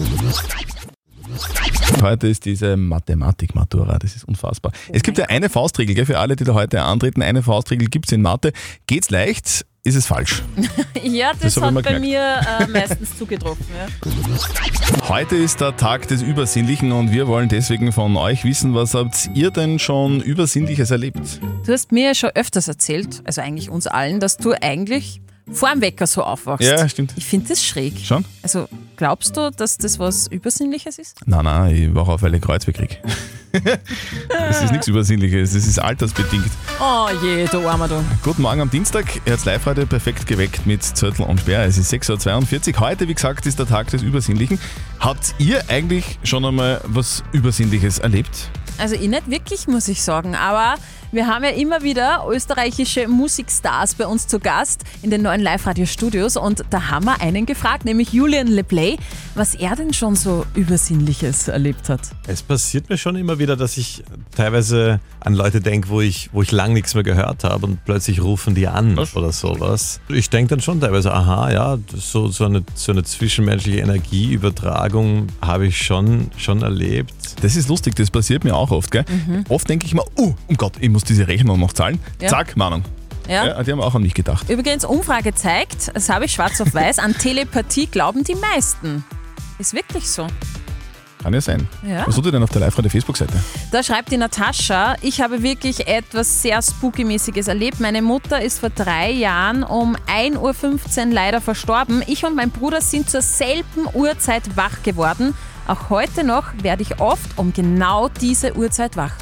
Heute 2.02 2.28
ist 2.28 2.46
diese 2.46 2.78
Mathematik-Matura, 2.78 4.00
das 4.00 4.16
ist 4.16 4.24
unfassbar. 4.24 4.72
Es 4.92 5.04
gibt 5.04 5.18
ja 5.18 5.26
eine 5.26 5.50
Faustregel, 5.50 5.96
gell, 5.96 6.06
für 6.06 6.20
alle, 6.20 6.36
die 6.36 6.46
da 6.46 6.54
heute 6.54 6.82
antreten, 6.82 7.22
eine 7.22 7.44
Faustregel 7.44 7.90
gibt 7.90 8.06
es 8.06 8.14
in 8.14 8.22
Mathe. 8.22 8.54
Geht's 8.88 9.10
leicht, 9.10 9.66
ist 9.84 9.96
es 9.96 10.06
falsch. 10.06 10.44
Ja, 11.02 11.32
Das 11.32 11.56
das, 11.56 11.64
hat 11.64 11.74
mir 11.74 11.82
bei 11.82 12.00
mir 12.00 12.42
äh, 12.60 12.68
meistens 12.68 13.18
zugetroffen. 13.18 13.66
Ja. 13.78 15.08
Heute 15.10 15.36
ist 15.38 15.60
der 15.62 15.76
Tag 15.76 16.08
des 16.08 16.22
Übersinnlichen 16.22 16.92
und 16.92 17.12
wir 17.12 17.28
wollen 17.28 17.50
deswegen 17.50 17.92
von 17.92 18.16
euch 18.18 18.44
wissen, 18.44 18.76
was 18.76 18.94
habt 18.94 19.30
ihr 19.34 19.50
denn 19.50 19.80
schon 19.80 20.22
Übersinnliches 20.22 20.92
erlebt? 20.92 21.40
Du 21.66 21.72
hast 21.72 21.92
mir 21.92 22.08
ja 22.08 22.16
schon 22.16 22.32
öfters 22.36 22.68
erzählt, 22.68 23.22
also 23.26 23.42
eigentlich 23.42 23.70
uns 23.70 23.88
allen, 23.88 24.20
dass 24.20 24.38
du 24.38 24.54
eigentlich 24.62 25.22
vor 25.52 25.72
dem 25.72 25.82
Wecker 25.82 26.08
so 26.08 26.24
aufwachst. 26.24 26.68
Ja, 26.68 26.88
stimmt. 26.88 27.14
Ich 27.16 27.26
finde 27.26 27.50
das 27.50 27.64
schräg. 27.64 27.98
Schon? 28.00 28.26
Also 28.42 28.68
glaubst 28.98 29.36
du, 29.36 29.52
dass 29.52 29.78
das 29.78 30.00
was 30.00 30.28
Übersinnliches 30.28 31.00
ist? 31.00 31.18
Nein, 31.26 31.46
nein, 31.46 31.76
ich 31.76 31.96
wache 31.96 32.12
auf, 32.12 32.22
weil 32.22 32.34
ich 32.36 32.42
Kreuzweh 32.42 32.74
krieg. 32.74 33.02
Das 34.30 34.62
ist 34.62 34.72
nichts 34.72 34.88
Übersinnliches, 34.88 35.54
das 35.54 35.66
ist 35.66 35.80
altersbedingt. 35.80 36.52
Oh 36.80 37.08
je, 37.24 37.48
du 37.48 37.68
armer 37.68 37.88
du. 37.88 38.04
Guten 38.24 38.44
Morgen 38.44 38.62
am 38.62 38.70
Dienstag. 38.70 39.06
Er 39.26 39.34
hat 39.34 39.46
live 39.46 39.66
heute 39.66 39.88
perfekt 39.88 40.28
geweckt 40.28 40.68
mit 40.68 40.84
Zörtel 40.84 41.26
und 41.26 41.46
Bär. 41.46 41.66
Es 41.66 41.80
ist 41.80 41.92
6.42 41.92 42.76
Uhr. 42.76 42.80
Heute, 42.80 43.08
wie 43.08 43.14
gesagt, 43.16 43.48
ist 43.48 43.58
der 43.58 43.66
Tag 43.66 43.88
des 43.88 44.04
Übersinnlichen. 44.04 44.60
Habt 45.00 45.34
ihr 45.40 45.68
eigentlich 45.68 46.20
schon 46.24 46.46
einmal 46.46 46.80
was 46.86 47.24
Übersinnliches 47.32 47.98
erlebt? 47.98 48.52
Also 48.78 48.94
ich 48.94 49.08
nicht 49.08 49.30
wirklich, 49.30 49.68
muss 49.68 49.88
ich 49.88 50.04
sagen, 50.04 50.36
aber 50.36 50.76
wir 51.12 51.26
haben 51.26 51.44
ja 51.44 51.50
immer 51.50 51.82
wieder 51.82 52.26
österreichische 52.30 53.08
Musikstars 53.08 53.96
bei 53.96 54.06
uns 54.06 54.28
zu 54.28 54.40
Gast 54.40 54.84
in 55.02 55.10
den 55.10 55.24
neuen 55.24 55.42
Live-Radio-Studios 55.42 56.38
und 56.38 56.64
da 56.70 56.90
haben 56.90 57.06
wir 57.06 57.20
einen 57.20 57.48
gefragt, 57.48 57.84
nämlich 57.84 58.14
Julian 58.14 58.48
LePlay, 58.48 58.98
was 59.34 59.56
er 59.56 59.76
denn 59.76 59.92
schon 59.92 60.16
so 60.16 60.46
Übersinnliches 60.54 61.48
erlebt 61.48 61.90
hat. 61.90 62.02
Es 62.28 62.44
passiert 62.44 62.90
mir 62.90 62.98
schon 62.98 63.16
immer 63.16 63.40
wieder, 63.40 63.56
dass 63.56 63.78
ich 63.78 64.04
teilweise 64.36 65.00
an 65.20 65.34
Leute 65.34 65.62
denke, 65.62 65.90
wo 65.90 66.00
ich, 66.00 66.30
wo 66.32 66.44
ich 66.44 66.52
lang 66.52 66.74
nichts 66.74 66.94
mehr 66.94 67.04
gehört 67.04 67.44
habe 67.44 67.66
und 67.66 67.84
plötzlich 67.86 68.22
rufen 68.22 68.54
die 68.54 68.68
an 68.68 69.00
oder 69.00 69.32
sowas. 69.32 70.02
Ich 70.10 70.30
denke 70.30 70.52
dann 70.52 70.62
schon 70.62 70.80
teilweise, 70.80 71.12
aha, 71.12 71.52
ja, 71.52 71.78
so, 71.96 72.28
so, 72.28 72.46
eine, 72.46 72.64
so 72.76 72.92
eine 72.92 73.04
zwischenmenschliche 73.04 73.80
Energieübertragung 73.80 75.28
habe 75.42 75.66
ich 75.68 75.78
schon, 75.82 76.30
schon 76.38 76.62
erlebt. 76.62 77.14
Das 77.42 77.56
ist 77.56 77.68
lustig, 77.68 77.96
das 77.96 78.12
passiert 78.12 78.44
mir 78.44 78.56
auch 78.56 78.70
oft. 78.70 78.92
Gell? 78.92 79.06
Oft 79.50 79.68
denke 79.68 79.88
ich 79.88 79.96
mir, 79.96 80.04
oh, 80.16 80.36
um 80.48 80.58
Gott, 80.58 80.74
ich 80.80 80.99
muss 81.00 81.06
diese 81.06 81.30
Rechnung 81.30 81.58
noch 81.62 81.72
zahlen. 81.72 81.98
Ja. 82.22 82.28
Zack, 82.28 82.58
Mahnung. 82.58 82.84
Ja? 83.26 83.46
Ja, 83.46 83.64
die 83.64 83.72
haben 83.72 83.80
auch 83.80 83.96
an 83.96 84.02
mich 84.02 84.14
gedacht. 84.14 84.50
Übrigens, 84.50 84.84
Umfrage 84.84 85.34
zeigt, 85.34 85.96
das 85.96 86.10
habe 86.10 86.26
ich 86.26 86.34
schwarz 86.34 86.60
auf 86.60 86.74
weiß, 86.74 87.00
an 87.00 87.14
Telepathie 87.14 87.88
glauben 87.88 88.26
die 88.26 88.36
meisten. 88.36 89.06
Ist 89.60 89.74
wirklich 89.74 90.10
so. 90.10 90.28
Kann 91.24 91.34
ja 91.34 91.40
sein. 91.40 91.68
Ja. 91.88 92.06
Was 92.06 92.16
tut 92.16 92.26
ihr 92.26 92.32
denn 92.34 92.44
auf 92.44 92.50
der 92.50 92.62
Live-Radio-Facebook-Seite? 92.62 93.34
Da 93.72 93.82
schreibt 93.82 94.12
die 94.12 94.18
Natascha, 94.18 94.96
ich 95.02 95.22
habe 95.22 95.42
wirklich 95.42 95.88
etwas 95.88 96.42
sehr 96.42 96.62
Spooky-mäßiges 96.62 97.48
erlebt. 97.48 97.80
Meine 97.80 98.02
Mutter 98.02 98.42
ist 98.42 98.60
vor 98.60 98.70
drei 98.70 99.12
Jahren 99.12 99.64
um 99.64 99.96
1.15 100.08 101.08
Uhr 101.08 101.14
leider 101.14 101.40
verstorben. 101.40 102.04
Ich 102.08 102.26
und 102.26 102.36
mein 102.36 102.52
Bruder 102.52 102.82
sind 102.82 103.10
zur 103.10 103.22
selben 103.22 103.88
Uhrzeit 103.94 104.58
wach 104.58 104.84
geworden. 104.84 105.34
Auch 105.66 105.90
heute 105.90 106.26
noch 106.26 106.46
werde 106.62 106.82
ich 106.82 107.00
oft 107.00 107.38
um 107.38 107.54
genau 107.54 108.10
diese 108.10 108.58
Uhrzeit 108.58 108.98
wach. 108.98 109.14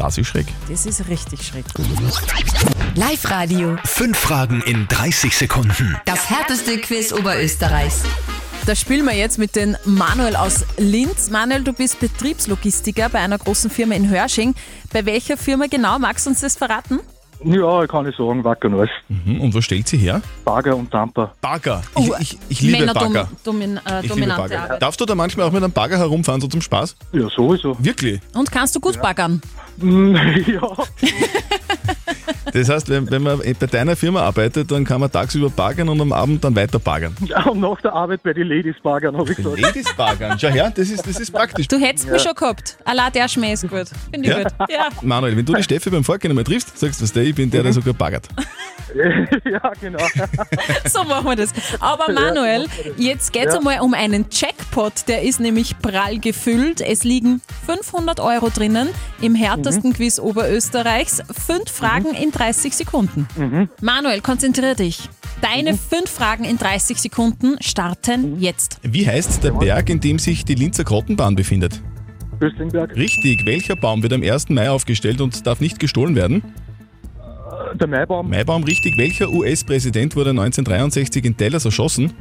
Das 0.00 0.16
ist 0.16 0.28
schräg. 0.28 0.46
Das 0.66 0.86
ist 0.86 1.06
richtig 1.08 1.42
schräg. 1.46 1.66
Live-Radio. 2.94 3.76
Fünf 3.84 4.16
Fragen 4.16 4.62
in 4.62 4.88
30 4.88 5.36
Sekunden. 5.36 5.94
Das 6.06 6.30
härteste 6.30 6.78
Quiz 6.78 7.12
Oberösterreichs. 7.12 8.00
Da 8.64 8.74
spielen 8.74 9.04
wir 9.04 9.14
jetzt 9.14 9.38
mit 9.38 9.56
den 9.56 9.76
Manuel 9.84 10.36
aus 10.36 10.64
Linz. 10.78 11.28
Manuel, 11.28 11.64
du 11.64 11.74
bist 11.74 12.00
Betriebslogistiker 12.00 13.10
bei 13.10 13.18
einer 13.18 13.36
großen 13.36 13.68
Firma 13.70 13.94
in 13.94 14.08
Hörsching. 14.08 14.54
Bei 14.90 15.04
welcher 15.04 15.36
Firma 15.36 15.66
genau? 15.70 15.98
Magst 15.98 16.24
du 16.24 16.30
uns 16.30 16.40
das 16.40 16.56
verraten? 16.56 17.00
Ja, 17.42 17.86
kann 17.86 18.06
ich 18.06 18.14
sagen, 18.16 18.42
Wacker 18.44 18.68
Neuss. 18.68 18.90
Mhm. 19.08 19.40
Und 19.40 19.54
wo 19.54 19.60
stellt 19.62 19.88
sie 19.88 19.96
her? 19.96 20.20
Bagger 20.44 20.76
und 20.76 20.90
Tamper. 20.90 21.32
Bagger. 21.40 21.82
Ich, 21.98 22.10
ich, 22.20 22.38
ich 22.50 22.60
liebe 22.60 22.84
Männerdom- 22.84 23.14
Bagger. 23.14 23.28
Domin, 23.44 23.76
äh, 23.78 23.80
Ich 23.80 24.02
liebe 24.02 24.08
dominante 24.08 24.42
Bagger. 24.42 24.62
Arbeit. 24.64 24.82
Darfst 24.82 25.00
du 25.00 25.06
da 25.06 25.14
manchmal 25.14 25.46
auch 25.46 25.52
mit 25.52 25.62
einem 25.64 25.72
Bagger 25.72 25.96
herumfahren, 25.96 26.40
so 26.42 26.48
zum 26.48 26.60
Spaß? 26.60 26.96
Ja, 27.12 27.28
sowieso. 27.34 27.76
Wirklich? 27.82 28.20
Und 28.34 28.52
kannst 28.52 28.76
du 28.76 28.80
gut 28.80 29.00
baggern? 29.00 29.40
ja. 30.46 30.60
Das 32.52 32.68
heißt, 32.68 32.88
wenn, 32.88 33.08
wenn 33.10 33.22
man 33.22 33.38
bei 33.38 33.66
deiner 33.66 33.94
Firma 33.94 34.22
arbeitet, 34.22 34.70
dann 34.70 34.84
kann 34.84 35.00
man 35.00 35.10
tagsüber 35.10 35.50
baggern 35.50 35.88
und 35.88 36.00
am 36.00 36.12
Abend 36.12 36.42
dann 36.42 36.56
weiter 36.56 36.78
baggern. 36.80 37.14
ja, 37.26 37.44
und 37.46 37.60
nach 37.60 37.80
der 37.80 37.92
Arbeit 37.92 38.22
bei 38.22 38.32
den 38.32 38.48
Ladies 38.48 38.74
baggern, 38.82 39.16
habe 39.16 39.30
ich 39.30 39.36
gesagt. 39.36 39.60
Ladies 39.60 39.94
baggern. 39.96 40.36
Schau 40.38 40.48
her, 40.48 40.72
das 40.74 40.90
ist, 40.90 41.06
das 41.06 41.20
ist 41.20 41.30
praktisch. 41.30 41.68
Du 41.68 41.78
hättest 41.78 42.06
Ja. 42.06 42.12
mich 42.14 42.22
schon 42.22 42.34
gehabt. 42.34 42.76
Allah, 42.84 43.10
der 43.10 43.28
Schmäh 43.28 43.52
ist 43.52 43.62
gut. 43.68 43.86
Finde 44.12 44.28
ich 44.28 44.34
Ja? 44.36 44.42
gut. 44.42 44.52
Ja. 44.68 44.88
Manuel, 45.02 45.36
wenn 45.36 45.44
du 45.46 45.54
die 45.54 45.62
Steffi 45.62 45.90
beim 45.90 46.02
Vorgehen 46.04 46.32
einmal 46.32 46.44
triffst, 46.44 46.76
sagst 46.76 47.00
du, 47.00 47.04
was 47.04 47.12
der, 47.12 47.22
ich 47.22 47.34
bin 47.34 47.50
der, 47.50 47.62
der 47.62 47.72
sogar 47.72 47.94
baggert. 47.94 48.28
ja, 49.50 49.72
genau. 49.80 49.98
So 50.88 51.04
machen 51.04 51.24
wir 51.26 51.36
das. 51.36 51.52
Aber 51.80 52.12
Manuel, 52.12 52.66
jetzt 52.96 53.32
geht 53.32 53.46
es 53.46 53.52
Ja. 53.54 53.58
einmal 53.58 53.80
um 53.80 53.94
einen 53.94 54.26
Jackpot. 54.30 54.92
Der 55.08 55.22
ist 55.22 55.40
nämlich 55.40 55.78
prall 55.78 56.18
gefüllt. 56.18 56.80
Es 56.80 57.04
liegen 57.04 57.40
500 57.66 58.20
Euro 58.20 58.48
drinnen 58.50 58.88
im 59.20 59.34
härtesten 59.34 59.92
Quiz 59.92 60.18
Oberösterreichs. 60.18 61.22
Fünf 61.30 61.70
Fragen 61.70 62.14
in 62.14 62.30
30 62.32 62.74
Sekunden. 62.74 63.68
Manuel, 63.80 64.20
konzentrier 64.20 64.74
dich. 64.74 65.08
Deine 65.40 65.74
fünf 65.74 66.10
Fragen 66.10 66.44
in 66.44 66.58
30 66.58 66.98
Sekunden 66.98 67.56
starten 67.62 68.38
jetzt. 68.40 68.78
Wie 68.82 69.06
heißt 69.06 69.42
der 69.42 69.52
Berg, 69.52 69.88
in 69.88 70.00
dem 70.00 70.18
sich 70.18 70.44
die 70.44 70.54
Linzer 70.54 70.84
Grottenbahn 70.84 71.34
befindet? 71.34 71.80
Böstlingberg. 72.38 72.94
Richtig. 72.96 73.44
Welcher 73.44 73.76
Baum 73.76 74.02
wird 74.02 74.12
am 74.14 74.22
1. 74.22 74.48
Mai 74.50 74.70
aufgestellt 74.70 75.20
und 75.20 75.46
darf 75.46 75.60
nicht 75.60 75.78
gestohlen 75.78 76.14
werden? 76.16 76.42
Der 77.74 77.86
Maibaum. 77.86 78.28
Maibaum, 78.28 78.64
richtig. 78.64 78.96
Welcher 78.98 79.28
US-Präsident 79.30 80.16
wurde 80.16 80.30
1963 80.30 81.24
in 81.24 81.36
Dallas 81.36 81.64
erschossen? 81.64 82.12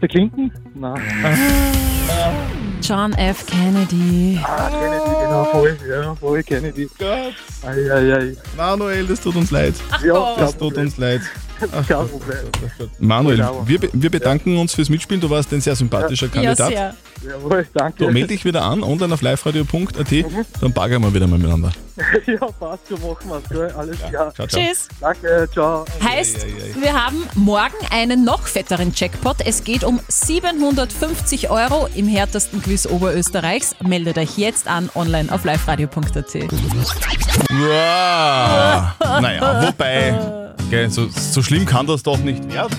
Der 0.00 0.08
Clinton? 0.08 0.50
Nein. 0.74 1.00
John 2.82 3.12
F. 3.14 3.44
Kennedy. 3.46 4.38
Ah, 4.42 4.70
Kennedy, 4.70 5.10
genau, 5.24 5.44
voll. 5.44 5.76
Ja, 5.88 6.14
voll 6.14 6.42
Kennedy. 6.42 6.88
Gott. 6.98 7.34
Ei, 7.66 7.90
ei, 7.92 8.12
ei. 8.14 8.36
Manuel, 8.56 9.06
das 9.06 9.20
tut 9.20 9.36
uns 9.36 9.50
leid. 9.50 9.74
Ja, 10.04 10.36
Das 10.38 10.56
tut 10.56 10.76
uns 10.76 10.96
leid. 10.96 11.20
Kein 11.58 12.08
Problem. 12.08 12.38
Manuel, 12.98 13.36
Genau. 13.36 13.62
wir, 13.66 13.80
wir 13.92 14.10
bedanken 14.10 14.56
uns 14.58 14.74
fürs 14.74 14.88
Mitspielen. 14.88 15.20
Du 15.20 15.28
warst 15.30 15.52
ein 15.52 15.60
sehr 15.60 15.74
sympathischer 15.76 16.28
Kandidat. 16.28 16.94
Jawohl, 17.26 17.66
danke. 17.74 18.04
Du 18.04 18.10
melde 18.12 18.28
dich 18.28 18.44
wieder 18.44 18.62
an, 18.62 18.84
online 18.84 19.12
auf 19.12 19.22
liveradio.at, 19.22 20.06
dann 20.60 20.72
baggern 20.72 21.02
wir 21.02 21.12
wieder 21.12 21.26
mal 21.26 21.36
miteinander. 21.38 21.72
ja, 22.26 22.46
passt, 22.60 22.86
so 22.88 22.96
machen 22.96 23.28
wir's, 23.28 23.48
gell? 23.48 23.72
Alles 23.76 23.98
klar. 23.98 24.32
Ciao, 24.32 24.46
ciao. 24.46 24.62
Tschüss. 24.62 24.86
Danke, 25.00 25.48
ciao. 25.52 25.84
Heißt, 26.00 26.46
wir 26.80 26.92
haben 26.92 27.24
morgen 27.34 27.74
einen 27.90 28.24
noch 28.24 28.42
fetteren 28.46 28.92
Jackpot. 28.94 29.38
Es 29.44 29.64
geht 29.64 29.82
um 29.82 29.98
750 30.06 31.50
Euro 31.50 31.88
im 31.96 32.06
härtesten 32.06 32.62
Quiz 32.62 32.86
Oberösterreichs. 32.86 33.74
Meldet 33.84 34.16
euch 34.16 34.38
jetzt 34.38 34.68
an 34.68 34.88
online 34.94 35.32
auf 35.32 35.44
liveradio.at. 35.44 36.34
Wow. 37.50 39.20
naja, 39.20 39.66
wobei, 39.66 40.47
gell, 40.70 40.90
so, 40.90 41.08
so 41.08 41.42
schlimm 41.42 41.64
kann 41.66 41.86
das 41.86 42.02
doch 42.02 42.18
nicht 42.18 42.52
werden. 42.52 42.76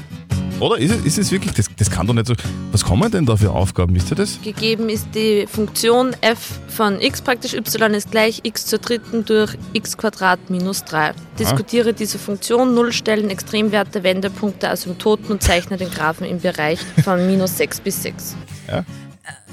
Oder? 0.59 0.77
Ist 0.77 0.91
es, 0.91 1.05
ist 1.05 1.17
es 1.17 1.31
wirklich, 1.31 1.53
das, 1.53 1.67
das 1.77 1.89
kann 1.89 2.05
doch 2.05 2.13
nicht 2.13 2.27
so. 2.27 2.33
Was 2.71 2.83
kommen 2.83 3.09
denn 3.09 3.25
da 3.25 3.37
für 3.37 3.51
Aufgaben, 3.51 3.95
wisst 3.95 4.11
ihr 4.11 4.15
das? 4.15 4.41
Gegeben 4.41 4.89
ist 4.89 5.07
die 5.15 5.47
Funktion 5.47 6.13
f 6.19 6.59
von 6.67 6.99
x 6.99 7.21
praktisch 7.21 7.53
y 7.53 7.93
ist 7.93 8.11
gleich 8.11 8.41
x 8.43 8.65
zur 8.65 8.79
dritten 8.79 9.23
durch 9.23 9.57
x 9.71 9.97
Quadrat 9.97 10.49
minus 10.49 10.83
3. 10.83 11.13
Diskutiere 11.39 11.93
diese 11.93 12.19
Funktion, 12.19 12.75
Nullstellen, 12.75 13.29
Extremwerte, 13.29 14.03
Wendepunkte, 14.03 14.69
Asymptoten 14.69 15.27
und 15.27 15.41
zeichne 15.41 15.77
den 15.77 15.89
Graphen 15.89 16.27
im 16.27 16.41
Bereich 16.41 16.79
von 17.03 17.25
minus 17.25 17.57
6 17.57 17.79
bis 17.79 18.03
6. 18.03 18.35
Ja. 18.67 18.85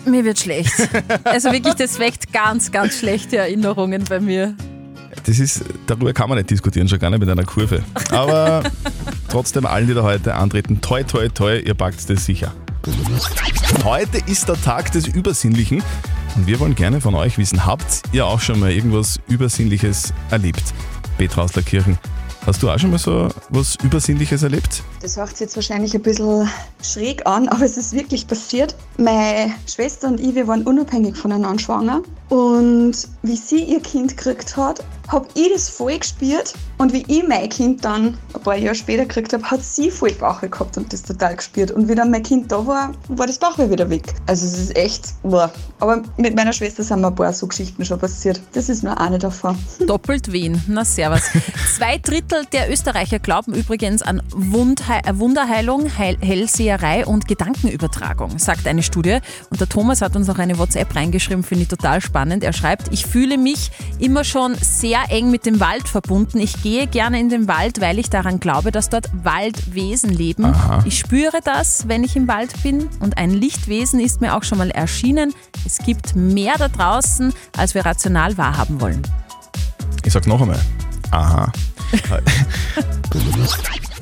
Mir 0.05 0.25
wird 0.25 0.39
schlecht. 0.39 0.73
Also 1.25 1.53
wirklich, 1.53 1.75
das 1.75 1.99
weckt 1.99 2.33
ganz, 2.33 2.71
ganz 2.71 2.99
schlechte 2.99 3.37
Erinnerungen 3.37 4.05
bei 4.09 4.21
mir. 4.21 4.55
Das 5.27 5.41
ist, 5.41 5.65
darüber 5.89 6.13
kann 6.13 6.29
man 6.29 6.39
nicht 6.39 6.51
diskutieren, 6.51 6.89
schon 6.89 7.01
gar 7.01 7.11
nicht 7.11 7.19
mit 7.19 7.29
einer 7.29 7.45
Kurve. 7.45 7.83
Aber 8.11 8.63
trotzdem 9.29 9.67
allen, 9.67 9.89
die 9.89 9.95
da 9.95 10.05
heute 10.05 10.37
antreten, 10.37 10.81
toi, 10.81 11.03
toi, 11.03 11.29
toi, 11.29 11.59
ihr 11.59 11.75
packt 11.75 12.09
das 12.09 12.25
sicher. 12.25 12.55
Heute 13.83 14.19
ist 14.27 14.49
der 14.49 14.61
Tag 14.63 14.93
des 14.93 15.09
Übersinnlichen 15.09 15.83
und 16.37 16.47
wir 16.47 16.61
wollen 16.61 16.77
gerne 16.77 17.01
von 17.01 17.17
euch 17.17 17.39
wissen, 17.39 17.67
habt 17.67 18.03
ihr 18.13 18.25
auch 18.25 18.41
schon 18.41 18.61
mal 18.61 18.71
irgendwas 18.71 19.19
Übersinnliches 19.27 20.15
erlebt? 20.31 20.63
Petra 21.19 21.43
aus 21.43 21.51
der 21.51 21.65
Kirchen, 21.65 21.99
hast 22.47 22.63
du 22.63 22.71
auch 22.71 22.79
schon 22.79 22.93
mal 22.93 22.99
so 22.99 23.29
was 23.49 23.75
Übersinnliches 23.83 24.45
erlebt? 24.45 24.85
Das 25.07 25.17
hört 25.17 25.29
sich 25.29 25.39
jetzt 25.39 25.55
wahrscheinlich 25.55 25.95
ein 25.95 26.03
bisschen 26.03 26.51
schräg 26.83 27.25
an, 27.29 27.49
aber 27.49 27.65
es 27.65 27.77
ist 27.77 27.93
wirklich 27.93 28.27
passiert. 28.27 28.75
Meine 28.99 29.55
Schwester 29.65 30.09
und 30.09 30.19
ich, 30.19 30.35
wir 30.35 30.49
waren 30.49 30.65
unabhängig 30.65 31.17
voneinander 31.17 31.61
schwanger. 31.61 32.03
Und 32.29 32.97
wie 33.23 33.37
sie 33.37 33.63
ihr 33.63 33.79
Kind 33.79 34.17
gekriegt 34.17 34.57
hat, 34.57 34.85
habe 35.07 35.29
ich 35.35 35.53
das 35.53 35.69
voll 35.69 35.97
gespürt. 35.97 36.55
Und 36.79 36.93
wie 36.93 37.05
ich 37.07 37.23
mein 37.27 37.49
Kind 37.49 37.85
dann 37.85 38.19
ein 38.35 38.41
paar 38.43 38.57
Jahre 38.57 38.75
später 38.75 39.05
gekriegt 39.05 39.33
habe, 39.33 39.45
hat 39.45 39.63
sie 39.63 39.93
voll 39.93 40.11
Bauchweh 40.11 40.49
gehabt 40.49 40.77
und 40.77 40.93
das 40.93 41.05
total 41.05 41.37
gespürt. 41.37 41.71
Und 41.71 41.89
wie 41.89 41.95
dann 41.95 42.11
mein 42.11 42.25
Kind 42.25 42.51
da 42.51 42.67
war, 42.67 42.91
war 43.07 43.29
das 43.29 43.39
Bauchweh 43.39 43.71
wieder 43.71 43.89
weg. 43.89 44.13
Also 44.27 44.45
es 44.45 44.59
ist 44.59 44.77
echt, 44.77 45.15
boah. 45.23 45.53
Aber 45.79 46.03
mit 46.17 46.35
meiner 46.35 46.53
Schwester 46.53 46.83
sind 46.83 47.01
mir 47.01 47.07
ein 47.07 47.15
paar 47.15 47.33
so 47.33 47.47
Geschichten 47.47 47.85
schon 47.85 48.01
passiert. 48.01 48.41
Das 48.55 48.69
ist 48.69 48.83
nur 48.83 49.01
eine 49.01 49.21
davon. 49.21 49.57
Doppelt 49.87 50.33
wen. 50.33 50.61
Na, 50.67 50.85
servus. 50.85 51.23
Zwei 51.77 51.99
Drittel 51.99 52.45
der 52.53 52.73
Österreicher 52.73 53.21
glauben 53.21 53.55
übrigens 53.55 54.03
an 54.03 54.21
Wundhe 54.35 54.96
äh, 54.96 54.96
Wunderheilung, 55.13 55.97
Heil 55.99 56.17
Hellseherei 56.21 57.07
und 57.07 57.29
Gedankenübertragung, 57.29 58.39
sagt 58.39 58.67
eine 58.67 58.83
Studie. 58.83 59.19
Und 59.51 59.61
der 59.61 59.69
Thomas 59.69 60.03
hat 60.03 60.17
uns 60.17 60.27
noch 60.27 60.39
eine 60.39 60.59
WhatsApp 60.59 60.95
reingeschrieben, 60.95 61.43
finde 61.43 61.63
ich 61.63 61.69
total 61.69 62.01
spannend. 62.01 62.45
Er 62.45 62.53
schreibt, 62.53 62.93
ich 62.93 63.07
fühle 63.07 63.39
mich 63.39 63.71
immer 63.99 64.25
schon 64.25 64.55
sehr 64.55 65.05
eng 65.09 65.31
mit 65.31 65.47
dem 65.47 65.61
Wald 65.61 65.89
verbunden. 65.89 66.39
Ich 66.39 66.63
gehe 66.63 66.87
gerne 66.87 67.21
in 67.21 67.29
den 67.29 67.49
Wald, 67.49 67.81
weil 67.81 67.99
ich 67.99 68.11
daran 68.11 68.41
glaube, 68.41 68.73
dass 68.73 68.89
dort 68.89 69.09
Waldwesen 69.25 70.11
leben. 70.11 70.45
Aha. 70.45 70.83
Ich 70.85 70.99
spüre 70.99 71.41
das, 71.45 71.89
wenn 71.89 72.05
ich 72.05 72.17
im 72.17 72.29
Wald 72.29 72.63
bin. 72.63 72.89
Und 73.01 73.19
ein 73.19 73.31
Lichtwesen 73.31 74.01
ist 74.01 74.21
mir 74.21 74.37
auch 74.37 74.43
schon 74.43 74.59
mal 74.59 74.71
erschienen. 74.71 75.35
Es 75.65 75.79
gibt 75.79 76.17
mehr 76.17 76.55
da 76.59 76.69
draußen, 76.69 77.33
als 77.57 77.75
wir 77.75 77.85
rational 77.85 78.37
wahrhaben 78.39 78.81
wollen. 78.81 79.03
Ich 80.05 80.13
sag's 80.13 80.27
noch 80.27 80.41
einmal. 80.41 80.61
Aha. 81.11 81.53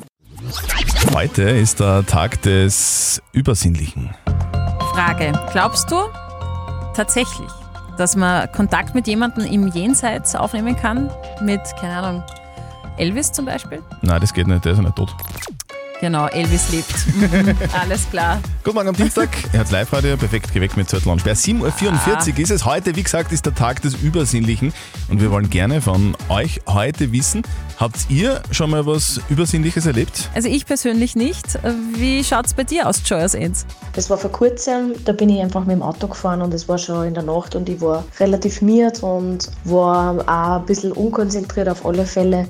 Heute 1.13 1.43
ist 1.43 1.79
der 1.79 2.05
Tag 2.05 2.41
des 2.41 3.21
Übersinnlichen. 3.31 4.13
Frage. 4.93 5.31
Glaubst 5.51 5.89
du 5.91 5.95
tatsächlich, 6.95 7.49
dass 7.97 8.15
man 8.15 8.51
Kontakt 8.51 8.95
mit 8.95 9.07
jemandem 9.07 9.45
im 9.45 9.67
Jenseits 9.67 10.35
aufnehmen 10.35 10.75
kann? 10.75 11.09
Mit, 11.41 11.61
keine 11.79 11.97
Ahnung, 11.97 12.23
Elvis 12.97 13.31
zum 13.31 13.45
Beispiel? 13.45 13.81
Nein, 14.01 14.21
das 14.21 14.33
geht 14.33 14.47
nicht, 14.47 14.65
der 14.65 14.73
ist 14.73 14.77
ja 14.77 14.83
nicht 14.83 14.95
tot. 14.95 15.15
Genau, 16.01 16.27
Elvis 16.27 16.71
lebt. 16.71 16.93
Mhm, 17.15 17.55
alles 17.81 18.09
klar. 18.09 18.41
Guten 18.63 18.75
Morgen 18.75 18.89
am 18.89 18.95
Dienstag. 18.95 19.29
Er 19.53 19.61
hat 19.61 19.71
Live-Radio 19.71 20.17
perfekt 20.17 20.53
geweckt 20.53 20.75
mit 20.75 20.89
Zettel 20.89 21.09
und 21.09 21.21
Sperr. 21.21 21.35
7.44 21.35 22.33
Uhr 22.33 22.39
ist 22.39 22.51
es. 22.51 22.65
Heute, 22.65 22.95
wie 22.97 23.03
gesagt, 23.03 23.31
ist 23.31 23.45
der 23.45 23.55
Tag 23.55 23.81
des 23.81 23.95
Übersinnlichen. 23.95 24.73
Und 25.09 25.21
wir 25.21 25.31
wollen 25.31 25.49
gerne 25.49 25.81
von 25.81 26.17
euch 26.27 26.59
heute 26.67 27.13
wissen, 27.13 27.43
habt 27.79 28.09
ihr 28.09 28.41
schon 28.51 28.71
mal 28.71 28.85
was 28.85 29.21
Übersinnliches 29.29 29.85
erlebt? 29.85 30.29
Also 30.35 30.49
ich 30.49 30.65
persönlich 30.65 31.15
nicht. 31.15 31.59
Wie 31.95 32.23
schaut 32.23 32.47
es 32.47 32.53
bei 32.53 32.65
dir 32.65 32.89
aus, 32.89 33.01
Joy 33.05 33.23
aus 33.23 33.33
Enz? 33.33 33.65
Das 33.93 34.09
war 34.09 34.17
vor 34.17 34.31
kurzem, 34.31 34.93
da 35.05 35.13
bin 35.13 35.29
ich 35.29 35.41
einfach 35.41 35.63
mit 35.65 35.77
dem 35.77 35.81
Auto 35.81 36.07
gefahren 36.07 36.41
und 36.41 36.53
es 36.53 36.67
war 36.67 36.77
schon 36.77 37.07
in 37.07 37.13
der 37.13 37.23
Nacht 37.23 37.55
und 37.55 37.69
ich 37.69 37.79
war 37.79 38.03
relativ 38.19 38.61
miert 38.61 39.01
und 39.01 39.49
war 39.63 40.19
auch 40.19 40.59
ein 40.59 40.65
bisschen 40.65 40.91
unkonzentriert 40.91 41.69
auf 41.69 41.85
alle 41.85 42.05
Fälle. 42.05 42.47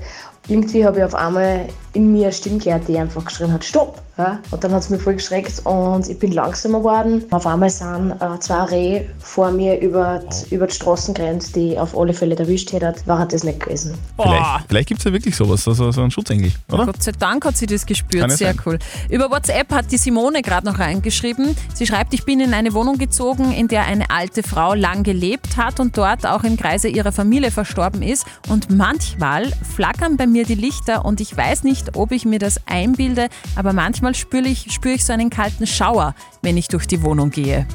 Irgendwie 0.47 0.85
habe 0.85 0.99
ich 0.99 1.03
auf 1.03 1.15
einmal 1.15 1.67
in 1.95 2.11
mir 2.11 2.25
eine 2.25 2.33
Stimme 2.33 2.59
gehört, 2.59 2.87
die 2.87 2.97
einfach 2.97 3.25
geschrien 3.25 3.51
hat, 3.51 3.63
Stopp! 3.63 4.01
Ja? 4.17 4.39
Und 4.51 4.63
dann 4.63 4.71
hat 4.71 4.81
es 4.81 4.89
mich 4.89 5.01
voll 5.01 5.15
geschreckt 5.15 5.65
und 5.65 6.07
ich 6.07 6.17
bin 6.17 6.31
langsamer 6.31 6.79
geworden. 6.79 7.23
Auf 7.31 7.45
einmal 7.45 7.69
sind 7.69 8.11
äh, 8.11 8.39
zwei 8.39 8.63
Rehe 8.63 9.09
vor 9.19 9.51
mir 9.51 9.79
über 9.81 10.19
die, 10.19 10.55
über 10.55 10.67
die 10.67 10.73
Straßengrenze, 10.73 11.51
die 11.51 11.77
auf 11.77 11.97
alle 11.97 12.13
Fälle 12.13 12.35
erwischt 12.37 12.71
hätte, 12.71 12.95
war 13.05 13.25
das 13.25 13.43
nicht 13.43 13.59
gewesen. 13.59 13.93
Vielleicht, 14.17 14.67
vielleicht 14.69 14.87
gibt 14.87 14.99
es 14.99 15.03
ja 15.03 15.11
wirklich 15.11 15.35
sowas, 15.35 15.67
also 15.67 15.91
so 15.91 16.01
einen 16.01 16.11
Schutzengel, 16.11 16.51
oder? 16.71 16.85
Gott 16.85 17.03
sei 17.03 17.11
Dank 17.11 17.45
hat 17.45 17.57
sie 17.57 17.65
das 17.65 17.85
gespürt, 17.85 18.21
Kann 18.21 18.29
sehr 18.29 18.53
sein. 18.53 18.61
cool. 18.65 18.79
Über 19.09 19.29
WhatsApp 19.29 19.71
hat 19.73 19.91
die 19.91 19.97
Simone 19.97 20.41
gerade 20.41 20.65
noch 20.65 20.79
reingeschrieben. 20.79 21.55
Sie 21.73 21.85
schreibt, 21.85 22.13
ich 22.13 22.23
bin 22.23 22.39
in 22.39 22.53
eine 22.53 22.73
Wohnung 22.73 22.97
gezogen, 22.97 23.51
in 23.51 23.67
der 23.67 23.85
eine 23.85 24.09
alte 24.09 24.43
Frau 24.43 24.73
lang 24.75 25.03
gelebt 25.03 25.57
hat 25.57 25.79
und 25.79 25.97
dort 25.97 26.25
auch 26.25 26.43
im 26.43 26.55
Kreise 26.55 26.87
ihrer 26.87 27.11
Familie 27.11 27.51
verstorben 27.51 28.01
ist. 28.01 28.25
Und 28.47 28.69
manchmal 28.69 29.51
flackern 29.75 30.15
bei 30.15 30.25
mir 30.25 30.45
die 30.45 30.55
Lichter 30.55 31.03
und 31.03 31.19
ich 31.19 31.35
weiß 31.35 31.63
nicht, 31.63 31.84
ob 31.95 32.11
ich 32.11 32.25
mir 32.25 32.39
das 32.39 32.59
einbilde, 32.65 33.29
aber 33.55 33.73
manchmal 33.73 34.15
spüre 34.15 34.47
ich, 34.47 34.71
spüre 34.71 34.95
ich 34.95 35.05
so 35.05 35.13
einen 35.13 35.29
kalten 35.29 35.67
Schauer, 35.67 36.15
wenn 36.41 36.57
ich 36.57 36.67
durch 36.67 36.87
die 36.87 37.01
Wohnung 37.03 37.29
gehe. 37.31 37.67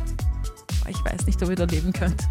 Ich 0.88 1.04
weiß 1.04 1.26
nicht, 1.26 1.40
ob 1.42 1.50
ihr 1.50 1.56
da 1.56 1.64
leben 1.64 1.92
könnt. 1.92 2.22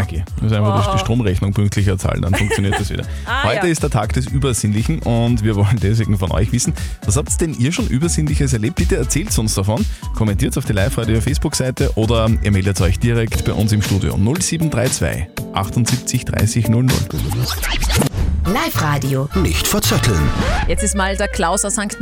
Okay, 0.00 0.24
muss 0.40 0.52
einfach 0.52 0.88
Oh. 0.88 0.92
die 0.94 0.98
Stromrechnung 1.00 1.52
pünktlicher 1.52 1.98
zahlen, 1.98 2.22
dann 2.22 2.32
funktioniert 2.34 2.78
das 2.78 2.88
wieder. 2.90 3.04
Ah, 3.26 3.44
Heute 3.48 3.66
ja. 3.66 3.72
ist 3.72 3.82
der 3.82 3.90
Tag 3.90 4.12
des 4.12 4.26
Übersinnlichen 4.26 5.00
und 5.00 5.42
wir 5.42 5.56
wollen 5.56 5.78
deswegen 5.82 6.16
von 6.16 6.30
euch 6.30 6.52
wissen, 6.52 6.72
was 7.04 7.16
habt 7.16 7.40
denn 7.40 7.52
ihr 7.58 7.72
schon 7.72 7.88
Übersinnliches 7.88 8.52
erlebt? 8.52 8.76
Bitte 8.76 8.96
erzählt 8.96 9.36
uns 9.38 9.54
davon, 9.54 9.84
kommentiert 10.14 10.56
auf 10.56 10.64
die 10.64 10.72
Live-Radio 10.72 11.20
Facebook-Seite 11.20 11.92
oder 11.96 12.30
ihr 12.42 12.52
meldet 12.52 12.80
euch 12.80 12.98
direkt 13.00 13.44
bei 13.44 13.52
uns 13.52 13.72
im 13.72 13.82
Studio 13.82 14.16
0732 14.16 15.26
78 15.54 16.24
30 16.24 16.68
00. 16.68 16.86
Live-Radio. 18.52 19.28
Nicht 19.34 19.68
verzetteln. 19.68 20.30
Jetzt 20.68 20.82
ist 20.82 20.96
mal 20.96 21.14
der 21.14 21.28
Klaus 21.28 21.66
aus 21.66 21.74
St. 21.74 21.98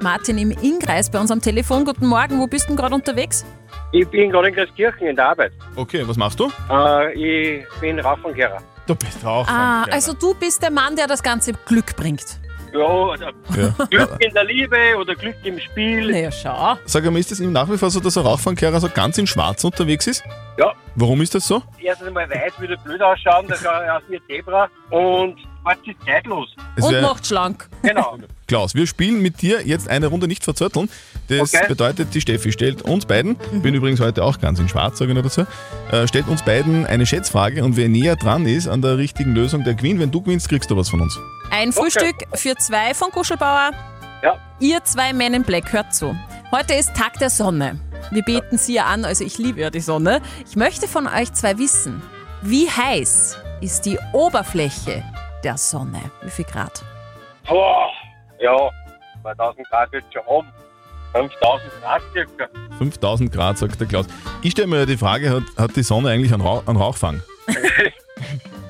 Martin 0.00 0.38
im 0.38 0.50
Innkreis 0.50 1.10
bei 1.10 1.20
uns 1.20 1.30
am 1.30 1.42
Telefon. 1.42 1.84
Guten 1.84 2.06
Morgen, 2.06 2.40
wo 2.40 2.46
bist 2.46 2.64
du 2.64 2.68
denn 2.68 2.76
gerade 2.78 2.94
unterwegs? 2.94 3.44
Ich 3.92 4.08
bin 4.08 4.30
gerade 4.30 4.48
in 4.48 4.54
Christkirchen 4.54 5.08
in 5.08 5.16
der 5.16 5.28
Arbeit. 5.28 5.52
Okay, 5.76 6.02
was 6.08 6.16
machst 6.16 6.40
du? 6.40 6.50
Äh, 6.70 7.12
ich 7.60 7.66
bin 7.82 8.00
Raufangkehrer. 8.00 8.62
Du 8.86 8.94
bist 8.94 9.22
auch. 9.26 9.46
Ah, 9.46 9.84
also 9.90 10.14
du 10.14 10.32
bist 10.32 10.62
der 10.62 10.70
Mann, 10.70 10.96
der 10.96 11.06
das 11.06 11.22
ganze 11.22 11.52
Glück 11.52 11.94
bringt. 11.96 12.38
Ja, 12.72 12.80
also 12.80 13.24
Ja. 13.54 13.86
Glück 13.90 14.16
in 14.20 14.32
der 14.32 14.44
Liebe 14.44 14.78
oder 14.98 15.14
Glück 15.14 15.36
im 15.44 15.58
Spiel. 15.60 16.10
Naja, 16.10 16.30
schau. 16.32 16.78
Sag 16.86 17.04
einmal, 17.04 17.20
ist 17.20 17.32
es 17.32 17.40
ihm 17.40 17.52
nach 17.52 17.68
wie 17.70 17.76
vor 17.76 17.90
so, 17.90 18.00
dass 18.00 18.16
ein 18.16 18.24
Rauchfangkehrer 18.24 18.80
so 18.80 18.88
ganz 18.88 19.18
in 19.18 19.26
schwarz 19.26 19.64
unterwegs 19.64 20.06
ist? 20.06 20.24
Ja. 20.56 20.72
Warum 20.94 21.20
ist 21.20 21.34
das 21.34 21.46
so? 21.46 21.62
Erstens 21.78 22.08
einmal 22.08 22.30
weiß, 22.30 22.58
würde 22.58 22.78
blöd 22.78 23.02
ausschauen, 23.02 23.46
das 23.48 23.62
wie 24.08 24.16
ein 24.16 24.22
Zebra. 24.28 24.66
Und 24.90 25.36
schwarz 25.62 25.78
ist 25.86 25.96
zeitlos. 26.06 26.48
Es 26.76 26.84
Und 26.84 26.92
wär- 26.92 27.02
macht 27.02 27.26
schlank. 27.26 27.68
Genau. 27.82 28.18
Klaus, 28.48 28.74
wir 28.74 28.86
spielen 28.86 29.22
mit 29.22 29.42
dir 29.42 29.64
jetzt 29.66 29.88
eine 29.88 30.06
Runde 30.08 30.26
nicht 30.26 30.42
verzötteln. 30.44 30.88
Das 31.28 31.54
Okay. 31.54 31.66
bedeutet, 31.68 32.14
die 32.14 32.20
Steffi 32.20 32.50
stellt 32.50 32.82
uns 32.82 33.06
beiden, 33.06 33.36
bin 33.62 33.74
übrigens 33.74 34.00
heute 34.00 34.24
auch 34.24 34.40
ganz 34.40 34.58
in 34.58 34.68
schwarz, 34.68 34.98
sage 34.98 35.12
ich 35.12 35.14
nur 35.14 35.22
dazu, 35.22 35.46
äh, 35.92 36.08
stellt 36.08 36.26
uns 36.26 36.42
beiden 36.42 36.84
eine 36.86 37.06
Schätzfrage 37.06 37.62
und 37.64 37.76
wer 37.76 37.88
näher 37.88 38.16
dran 38.16 38.46
ist 38.46 38.66
an 38.66 38.82
der 38.82 38.98
richtigen 38.98 39.34
Lösung, 39.34 39.62
der 39.62 39.74
gewinnt. 39.74 40.00
Wenn 40.00 40.10
du 40.10 40.20
gewinnst, 40.20 40.48
kriegst 40.48 40.68
du 40.70 40.76
was 40.76 40.88
von 40.88 41.00
uns. 41.00 41.16
Ein 41.50 41.72
Frühstück 41.72 42.16
für 42.34 42.56
zwei 42.56 42.92
von 42.94 43.10
Kuschelbauer. 43.12 43.70
Ja. 44.24 44.36
Ihr 44.58 44.82
zwei 44.84 45.12
Men 45.12 45.34
in 45.34 45.42
Black, 45.44 45.72
hört 45.72 45.94
zu. 45.94 46.16
Heute 46.50 46.74
ist 46.74 46.94
Tag 46.94 47.18
der 47.20 47.30
Sonne. 47.30 47.78
Wir 48.10 48.22
beten 48.22 48.58
sie 48.58 48.74
ja 48.74 48.86
an, 48.86 49.04
also 49.04 49.22
ich 49.24 49.38
liebe 49.38 49.60
ja 49.60 49.70
die 49.70 49.80
Sonne. 49.80 50.20
Ich 50.48 50.56
möchte 50.56 50.88
von 50.88 51.06
euch 51.06 51.32
zwei 51.34 51.58
wissen, 51.58 52.02
wie 52.42 52.68
heiß 52.68 53.36
ist 53.60 53.82
die 53.86 53.98
Oberfläche 54.12 55.04
der 55.44 55.56
Sonne? 55.56 56.00
Wie 56.22 56.30
viel 56.30 56.44
Grad? 56.44 56.82
Boah, 57.48 57.88
ja, 58.40 58.56
2000 59.22 59.68
Grad 59.68 59.92
wird 59.92 60.04
schon 60.12 60.22
haben. 60.26 60.48
5000 61.12 61.72
Grad 61.82 62.02
circa. 62.12 62.46
5000 62.78 63.32
Grad, 63.32 63.58
sagt 63.58 63.80
der 63.80 63.86
Klaus. 63.88 64.06
Ich 64.42 64.52
stelle 64.52 64.68
mir 64.68 64.78
ja 64.80 64.86
die 64.86 64.96
Frage, 64.96 65.30
hat, 65.30 65.42
hat 65.58 65.74
die 65.76 65.82
Sonne 65.82 66.10
eigentlich 66.10 66.32
einen, 66.32 66.42
Rauch, 66.42 66.66
einen 66.68 66.76
Rauchfang? 66.76 67.20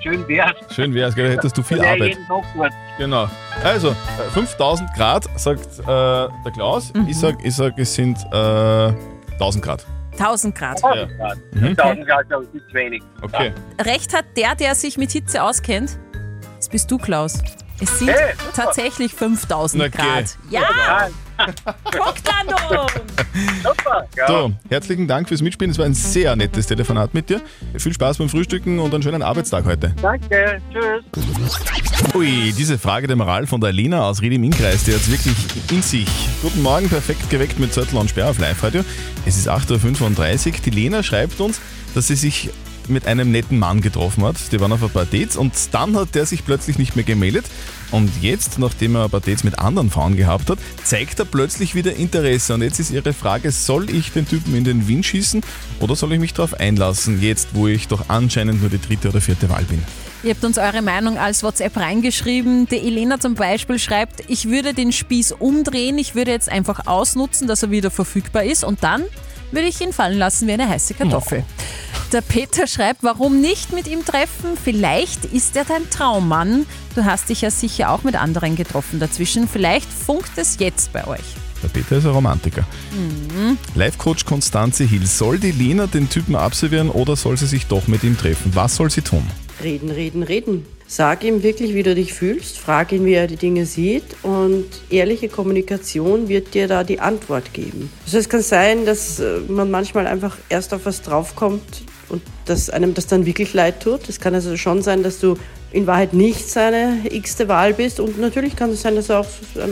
Schön 0.03 0.27
wär's. 0.27 0.55
Schön 0.75 0.95
wär's, 0.95 1.15
gell? 1.15 1.27
da 1.29 1.33
hättest 1.35 1.59
du 1.59 1.63
viel 1.63 1.77
Ja, 1.79 1.93
Arbeit. 1.93 2.09
jeden 2.15 2.27
Tag 2.27 2.43
gut. 2.55 2.71
Genau. 2.97 3.29
Also, 3.63 3.91
äh, 3.91 4.31
5000 4.33 4.89
Grad, 4.97 5.27
sagt 5.39 5.79
äh, 5.81 5.83
der 5.85 6.53
Klaus. 6.55 6.91
Ich 7.07 7.19
sag, 7.19 7.37
ich 7.45 7.55
sag, 7.55 7.79
es 7.79 7.95
sind 7.95 8.17
äh, 8.33 8.93
1000 9.35 9.63
Grad. 9.63 9.85
1000 10.13 10.55
Grad. 10.55 10.83
1000 10.83 11.19
Grad. 11.19 11.39
Mhm. 11.53 11.67
1000 11.69 12.07
Grad 12.07 12.29
glaube 12.29 12.47
ich, 12.51 12.61
ist 12.63 12.69
zu 12.69 12.75
wenig. 12.75 13.03
Okay. 13.21 13.53
Recht 13.85 14.15
hat 14.17 14.25
der, 14.39 14.55
der 14.55 14.75
sich 14.75 14.97
mit 14.97 15.11
Hitze 15.11 15.43
auskennt. 15.43 15.99
Bist 16.71 16.91
du, 16.91 16.99
Klaus. 16.99 17.43
Es 17.83 17.99
sind 17.99 18.11
Hey, 18.11 18.35
tatsächlich 18.55 19.13
5000 19.15 19.83
Na, 19.83 19.89
geh. 19.89 19.97
Grad. 19.97 20.37
Ja! 20.51 21.09
Punktlandung! 21.85 22.87
Super. 23.65 24.07
Ja. 24.15 24.27
So, 24.29 24.53
herzlichen 24.69 25.09
Dank 25.09 25.29
fürs 25.29 25.41
Mitspielen. 25.41 25.71
Es 25.71 25.79
war 25.79 25.87
ein 25.87 25.95
sehr 25.95 26.37
nettes 26.37 26.67
Telefonat 26.67 27.15
mit 27.15 27.31
dir. 27.31 27.41
Viel 27.79 27.95
Spaß 27.95 28.19
beim 28.19 28.29
Frühstücken 28.29 28.79
und 28.79 28.93
einen 28.93 29.03
schönen 29.03 29.23
Arbeitstag 29.23 29.65
heute. 29.65 29.95
Danke. 30.03 30.61
Tschüss. 30.71 32.15
Ui, 32.15 32.53
diese 32.57 32.79
Frage 32.79 33.07
der 33.07 33.17
Moral 33.17 33.47
von 33.47 33.61
der 33.63 33.73
Lena 33.73 34.03
aus 34.03 34.21
Ried 34.21 34.35
im 34.35 34.45
Innkreis, 34.45 34.85
die 34.85 34.93
hat 34.93 35.01
es 35.01 35.11
wirklich 35.11 35.37
in 35.71 35.81
sich. 35.81 36.09
Guten 36.43 36.61
Morgen, 36.61 36.89
perfekt 36.91 37.31
geweckt 37.31 37.59
mit 37.59 37.73
Zettel 37.73 37.97
und 37.99 38.11
Sperr 38.11 38.29
auf 38.29 38.39
Live-Radio. 38.39 38.85
Es 39.25 39.39
ist 39.39 39.49
8.35 39.49 40.49
Uhr. 40.49 40.53
Die 40.67 40.71
Lena 40.71 41.03
schreibt 41.03 41.41
uns, 41.41 41.61
dass 41.95 42.09
sie 42.09 42.17
sich 42.17 42.51
mit 42.91 43.07
einem 43.07 43.31
netten 43.31 43.59
Mann 43.59 43.81
getroffen 43.81 44.25
hat. 44.25 44.37
Die 44.53 44.61
waren 44.61 44.73
auf 44.73 44.83
ein 44.83 44.91
paar 44.91 45.07
Dates 45.07 45.37
und 45.37 45.53
dann 45.73 45.97
hat 45.97 46.15
der 46.15 46.27
sich 46.27 46.45
plötzlich 46.45 46.79
nicht 46.79 46.97
mehr 46.97 47.05
gemeldet. 47.05 47.47
Und 47.91 48.11
jetzt, 48.21 48.59
nachdem 48.59 48.95
er 48.95 49.05
ein 49.05 49.11
paar 49.11 49.21
Dates 49.21 49.45
mit 49.45 49.59
anderen 49.59 49.91
Frauen 49.91 50.17
gehabt 50.17 50.51
hat, 50.51 50.59
zeigt 50.85 51.19
er 51.19 51.25
plötzlich 51.25 51.75
wieder 51.75 51.95
Interesse. 51.95 52.55
Und 52.55 52.63
jetzt 52.63 52.79
ist 52.79 52.91
ihre 52.91 53.13
Frage, 53.13 53.51
soll 53.51 53.91
ich 53.91 54.13
den 54.13 54.29
Typen 54.29 54.55
in 54.55 54.65
den 54.65 54.87
Wind 54.87 55.07
schießen 55.07 55.43
oder 55.81 55.97
soll 55.97 56.13
ich 56.13 56.21
mich 56.21 56.35
darauf 56.35 56.55
einlassen, 56.55 57.21
jetzt 57.21 57.49
wo 57.55 57.67
ich 57.67 57.89
doch 57.89 58.05
anscheinend 58.09 58.61
nur 58.61 58.71
die 58.71 58.81
dritte 58.81 59.09
oder 59.09 59.21
vierte 59.21 59.49
Wahl 59.49 59.65
bin? 59.65 59.83
Ihr 60.23 60.35
habt 60.35 60.45
uns 60.45 60.59
eure 60.59 60.83
Meinung 60.83 61.17
als 61.17 61.43
WhatsApp 61.43 61.79
reingeschrieben. 61.79 62.67
Die 62.67 62.77
Elena 62.77 63.19
zum 63.19 63.35
Beispiel 63.35 63.79
schreibt, 63.79 64.23
ich 64.29 64.49
würde 64.49 64.75
den 64.75 64.93
Spieß 64.93 65.33
umdrehen, 65.33 65.97
ich 65.97 66.15
würde 66.15 66.31
jetzt 66.31 66.51
einfach 66.51 66.87
ausnutzen, 66.87 67.49
dass 67.49 67.63
er 67.63 67.71
wieder 67.71 67.91
verfügbar 67.91 68.45
ist 68.45 68.63
und 68.63 68.83
dann 68.83 69.03
würde 69.51 69.69
ich 69.69 69.81
ihn 69.81 69.93
fallen 69.93 70.19
lassen 70.19 70.47
wie 70.47 70.53
eine 70.53 70.69
heiße 70.69 70.95
Kartoffel. 70.95 71.45
Der 72.13 72.23
Peter 72.23 72.67
schreibt, 72.67 73.05
warum 73.05 73.41
nicht 73.41 73.73
mit 73.73 73.87
ihm 73.87 74.05
treffen? 74.05 74.59
Vielleicht 74.63 75.27
ist 75.27 75.55
er 75.55 75.65
dein 75.65 75.89
Traummann. 75.91 76.67
Du 76.97 77.05
hast 77.05 77.29
dich 77.29 77.43
ja 77.43 77.53
sicher 77.53 77.93
auch 77.93 78.03
mit 78.03 78.17
anderen 78.17 78.57
getroffen 78.57 78.99
dazwischen. 78.99 79.47
Vielleicht 79.47 79.89
funkt 79.89 80.33
es 80.37 80.59
jetzt 80.59 80.93
bei 80.93 81.07
euch. 81.07 81.21
Der 81.63 81.69
Peter 81.69 81.99
ist 81.99 82.07
ein 82.07 82.11
Romantiker. 82.11 82.65
Mhm. 82.91 83.57
Live-Coach 83.77 84.25
Konstanze 84.25 84.83
Hill, 84.83 85.07
soll 85.07 85.39
die 85.39 85.53
Lena 85.53 85.87
den 85.87 86.09
Typen 86.09 86.35
absolvieren 86.35 86.91
oder 86.91 87.15
soll 87.15 87.37
sie 87.37 87.47
sich 87.47 87.67
doch 87.67 87.87
mit 87.87 88.03
ihm 88.03 88.19
treffen? 88.19 88.51
Was 88.57 88.75
soll 88.75 88.91
sie 88.91 89.03
tun? 89.03 89.25
Reden, 89.63 89.91
reden, 89.91 90.25
reden. 90.25 90.67
Sag 90.89 91.23
ihm 91.23 91.45
wirklich, 91.45 91.75
wie 91.75 91.85
du 91.85 91.95
dich 91.95 92.13
fühlst, 92.13 92.59
frag 92.59 92.91
ihn, 92.91 93.05
wie 93.05 93.13
er 93.13 93.29
die 93.29 93.37
Dinge 93.37 93.67
sieht 93.67 94.17
und 94.25 94.67
ehrliche 94.89 95.29
Kommunikation 95.29 96.29
wird 96.29 96.55
dir 96.55 96.67
da 96.67 96.83
die 96.83 96.99
Antwort 96.99 97.53
geben. 97.53 97.93
Also 98.05 98.19
es 98.19 98.29
kann 98.29 98.43
sein, 98.43 98.85
dass 98.85 99.21
äh, 99.21 99.39
man 99.47 99.71
manchmal 99.71 100.09
einfach 100.09 100.37
erst 100.49 100.75
auf 100.75 100.87
was 100.87 101.03
draufkommt 101.03 101.85
dass 102.51 102.69
einem 102.69 102.93
das 102.95 103.07
dann 103.07 103.25
wirklich 103.27 103.55
leid 103.55 103.83
tut. 103.83 104.09
Es 104.09 104.21
kann 104.21 104.35
also 104.35 104.57
schon 104.57 104.83
sein, 104.83 105.03
dass 105.03 105.21
du 105.21 105.37
in 105.73 105.87
Wahrheit 105.87 106.13
nicht 106.15 106.49
seine 106.49 106.99
x-te 107.09 107.47
Wahl 107.47 107.73
bist 107.75 108.01
und 108.01 108.19
natürlich 108.21 108.57
kann 108.57 108.71
es 108.71 108.83
sein, 108.83 108.97
dass 108.97 109.09
er 109.09 109.21
auch 109.21 109.27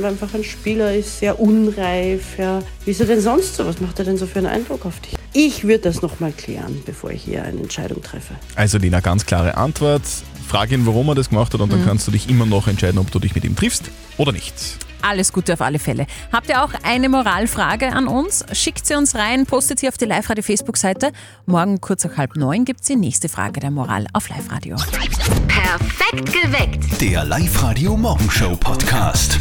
einfach 0.05 0.33
ein 0.33 0.45
Spieler 0.45 0.95
ist, 0.95 1.19
sehr 1.19 1.41
unreif. 1.41 2.39
Ja. 2.39 2.63
Wie 2.85 2.93
ist 2.93 3.01
er 3.01 3.07
denn 3.07 3.21
sonst 3.21 3.57
so? 3.57 3.67
Was 3.67 3.81
macht 3.81 3.99
er 3.99 4.05
denn 4.05 4.17
so 4.17 4.27
für 4.27 4.39
einen 4.39 4.47
Eindruck 4.47 4.87
auf 4.87 5.01
dich? 5.01 5.15
Ich 5.33 5.65
würde 5.65 5.81
das 5.81 6.01
nochmal 6.01 6.33
klären, 6.33 6.81
bevor 6.87 7.11
ich 7.11 7.23
hier 7.25 7.43
eine 7.43 7.61
Entscheidung 7.61 8.01
treffe. 8.03 8.35
Also 8.55 8.79
Lena, 8.79 9.01
ganz 9.01 9.27
klare 9.27 9.57
Antwort. 9.57 10.03
Frag 10.47 10.71
ihn, 10.71 10.87
warum 10.87 11.09
er 11.09 11.15
das 11.17 11.29
gemacht 11.31 11.53
hat 11.53 11.61
und 11.61 11.73
dann 11.73 11.83
Mhm. 11.83 11.87
kannst 11.87 12.07
du 12.07 12.13
dich 12.13 12.31
immer 12.31 12.47
noch 12.47 12.69
entscheiden, 12.69 12.99
ob 12.99 13.11
du 13.11 13.19
dich 13.19 13.35
mit 13.35 13.45
ihm 13.45 13.57
triffst 13.57 13.91
oder 14.17 14.33
nicht. 14.33 14.55
Alles 15.03 15.33
Gute 15.33 15.55
auf 15.55 15.61
alle 15.61 15.79
Fälle. 15.79 16.07
Habt 16.33 16.49
ihr 16.49 16.63
auch 16.63 16.73
eine 16.83 17.09
Moralfrage 17.09 17.93
an 17.93 18.09
uns? 18.09 18.45
Schickt 18.53 18.87
sie 18.87 18.95
uns 18.95 19.15
rein, 19.15 19.47
postet 19.47 19.81
sie 19.81 19.89
auf 19.89 19.97
die 19.97 20.05
Live-Radio 20.07 20.43
Facebook-Seite. 20.43 21.13
Morgen 21.47 21.81
kurz 21.81 22.05
nach 22.05 22.17
halb 22.17 22.37
neun 22.37 22.65
gibt 22.65 22.81
es 22.81 22.87
die 22.87 22.97
nächste 22.97 23.29
Frage 23.29 23.61
der 23.61 23.71
Moral 23.71 24.07
auf 24.13 24.29
Live-Radio. 24.29 24.77
Perfekt 25.47 26.33
geweckt. 26.33 27.01
Der 27.01 27.25
Live-Radio 27.25 27.97
Morgenshow 27.97 28.57
Podcast. 28.57 29.39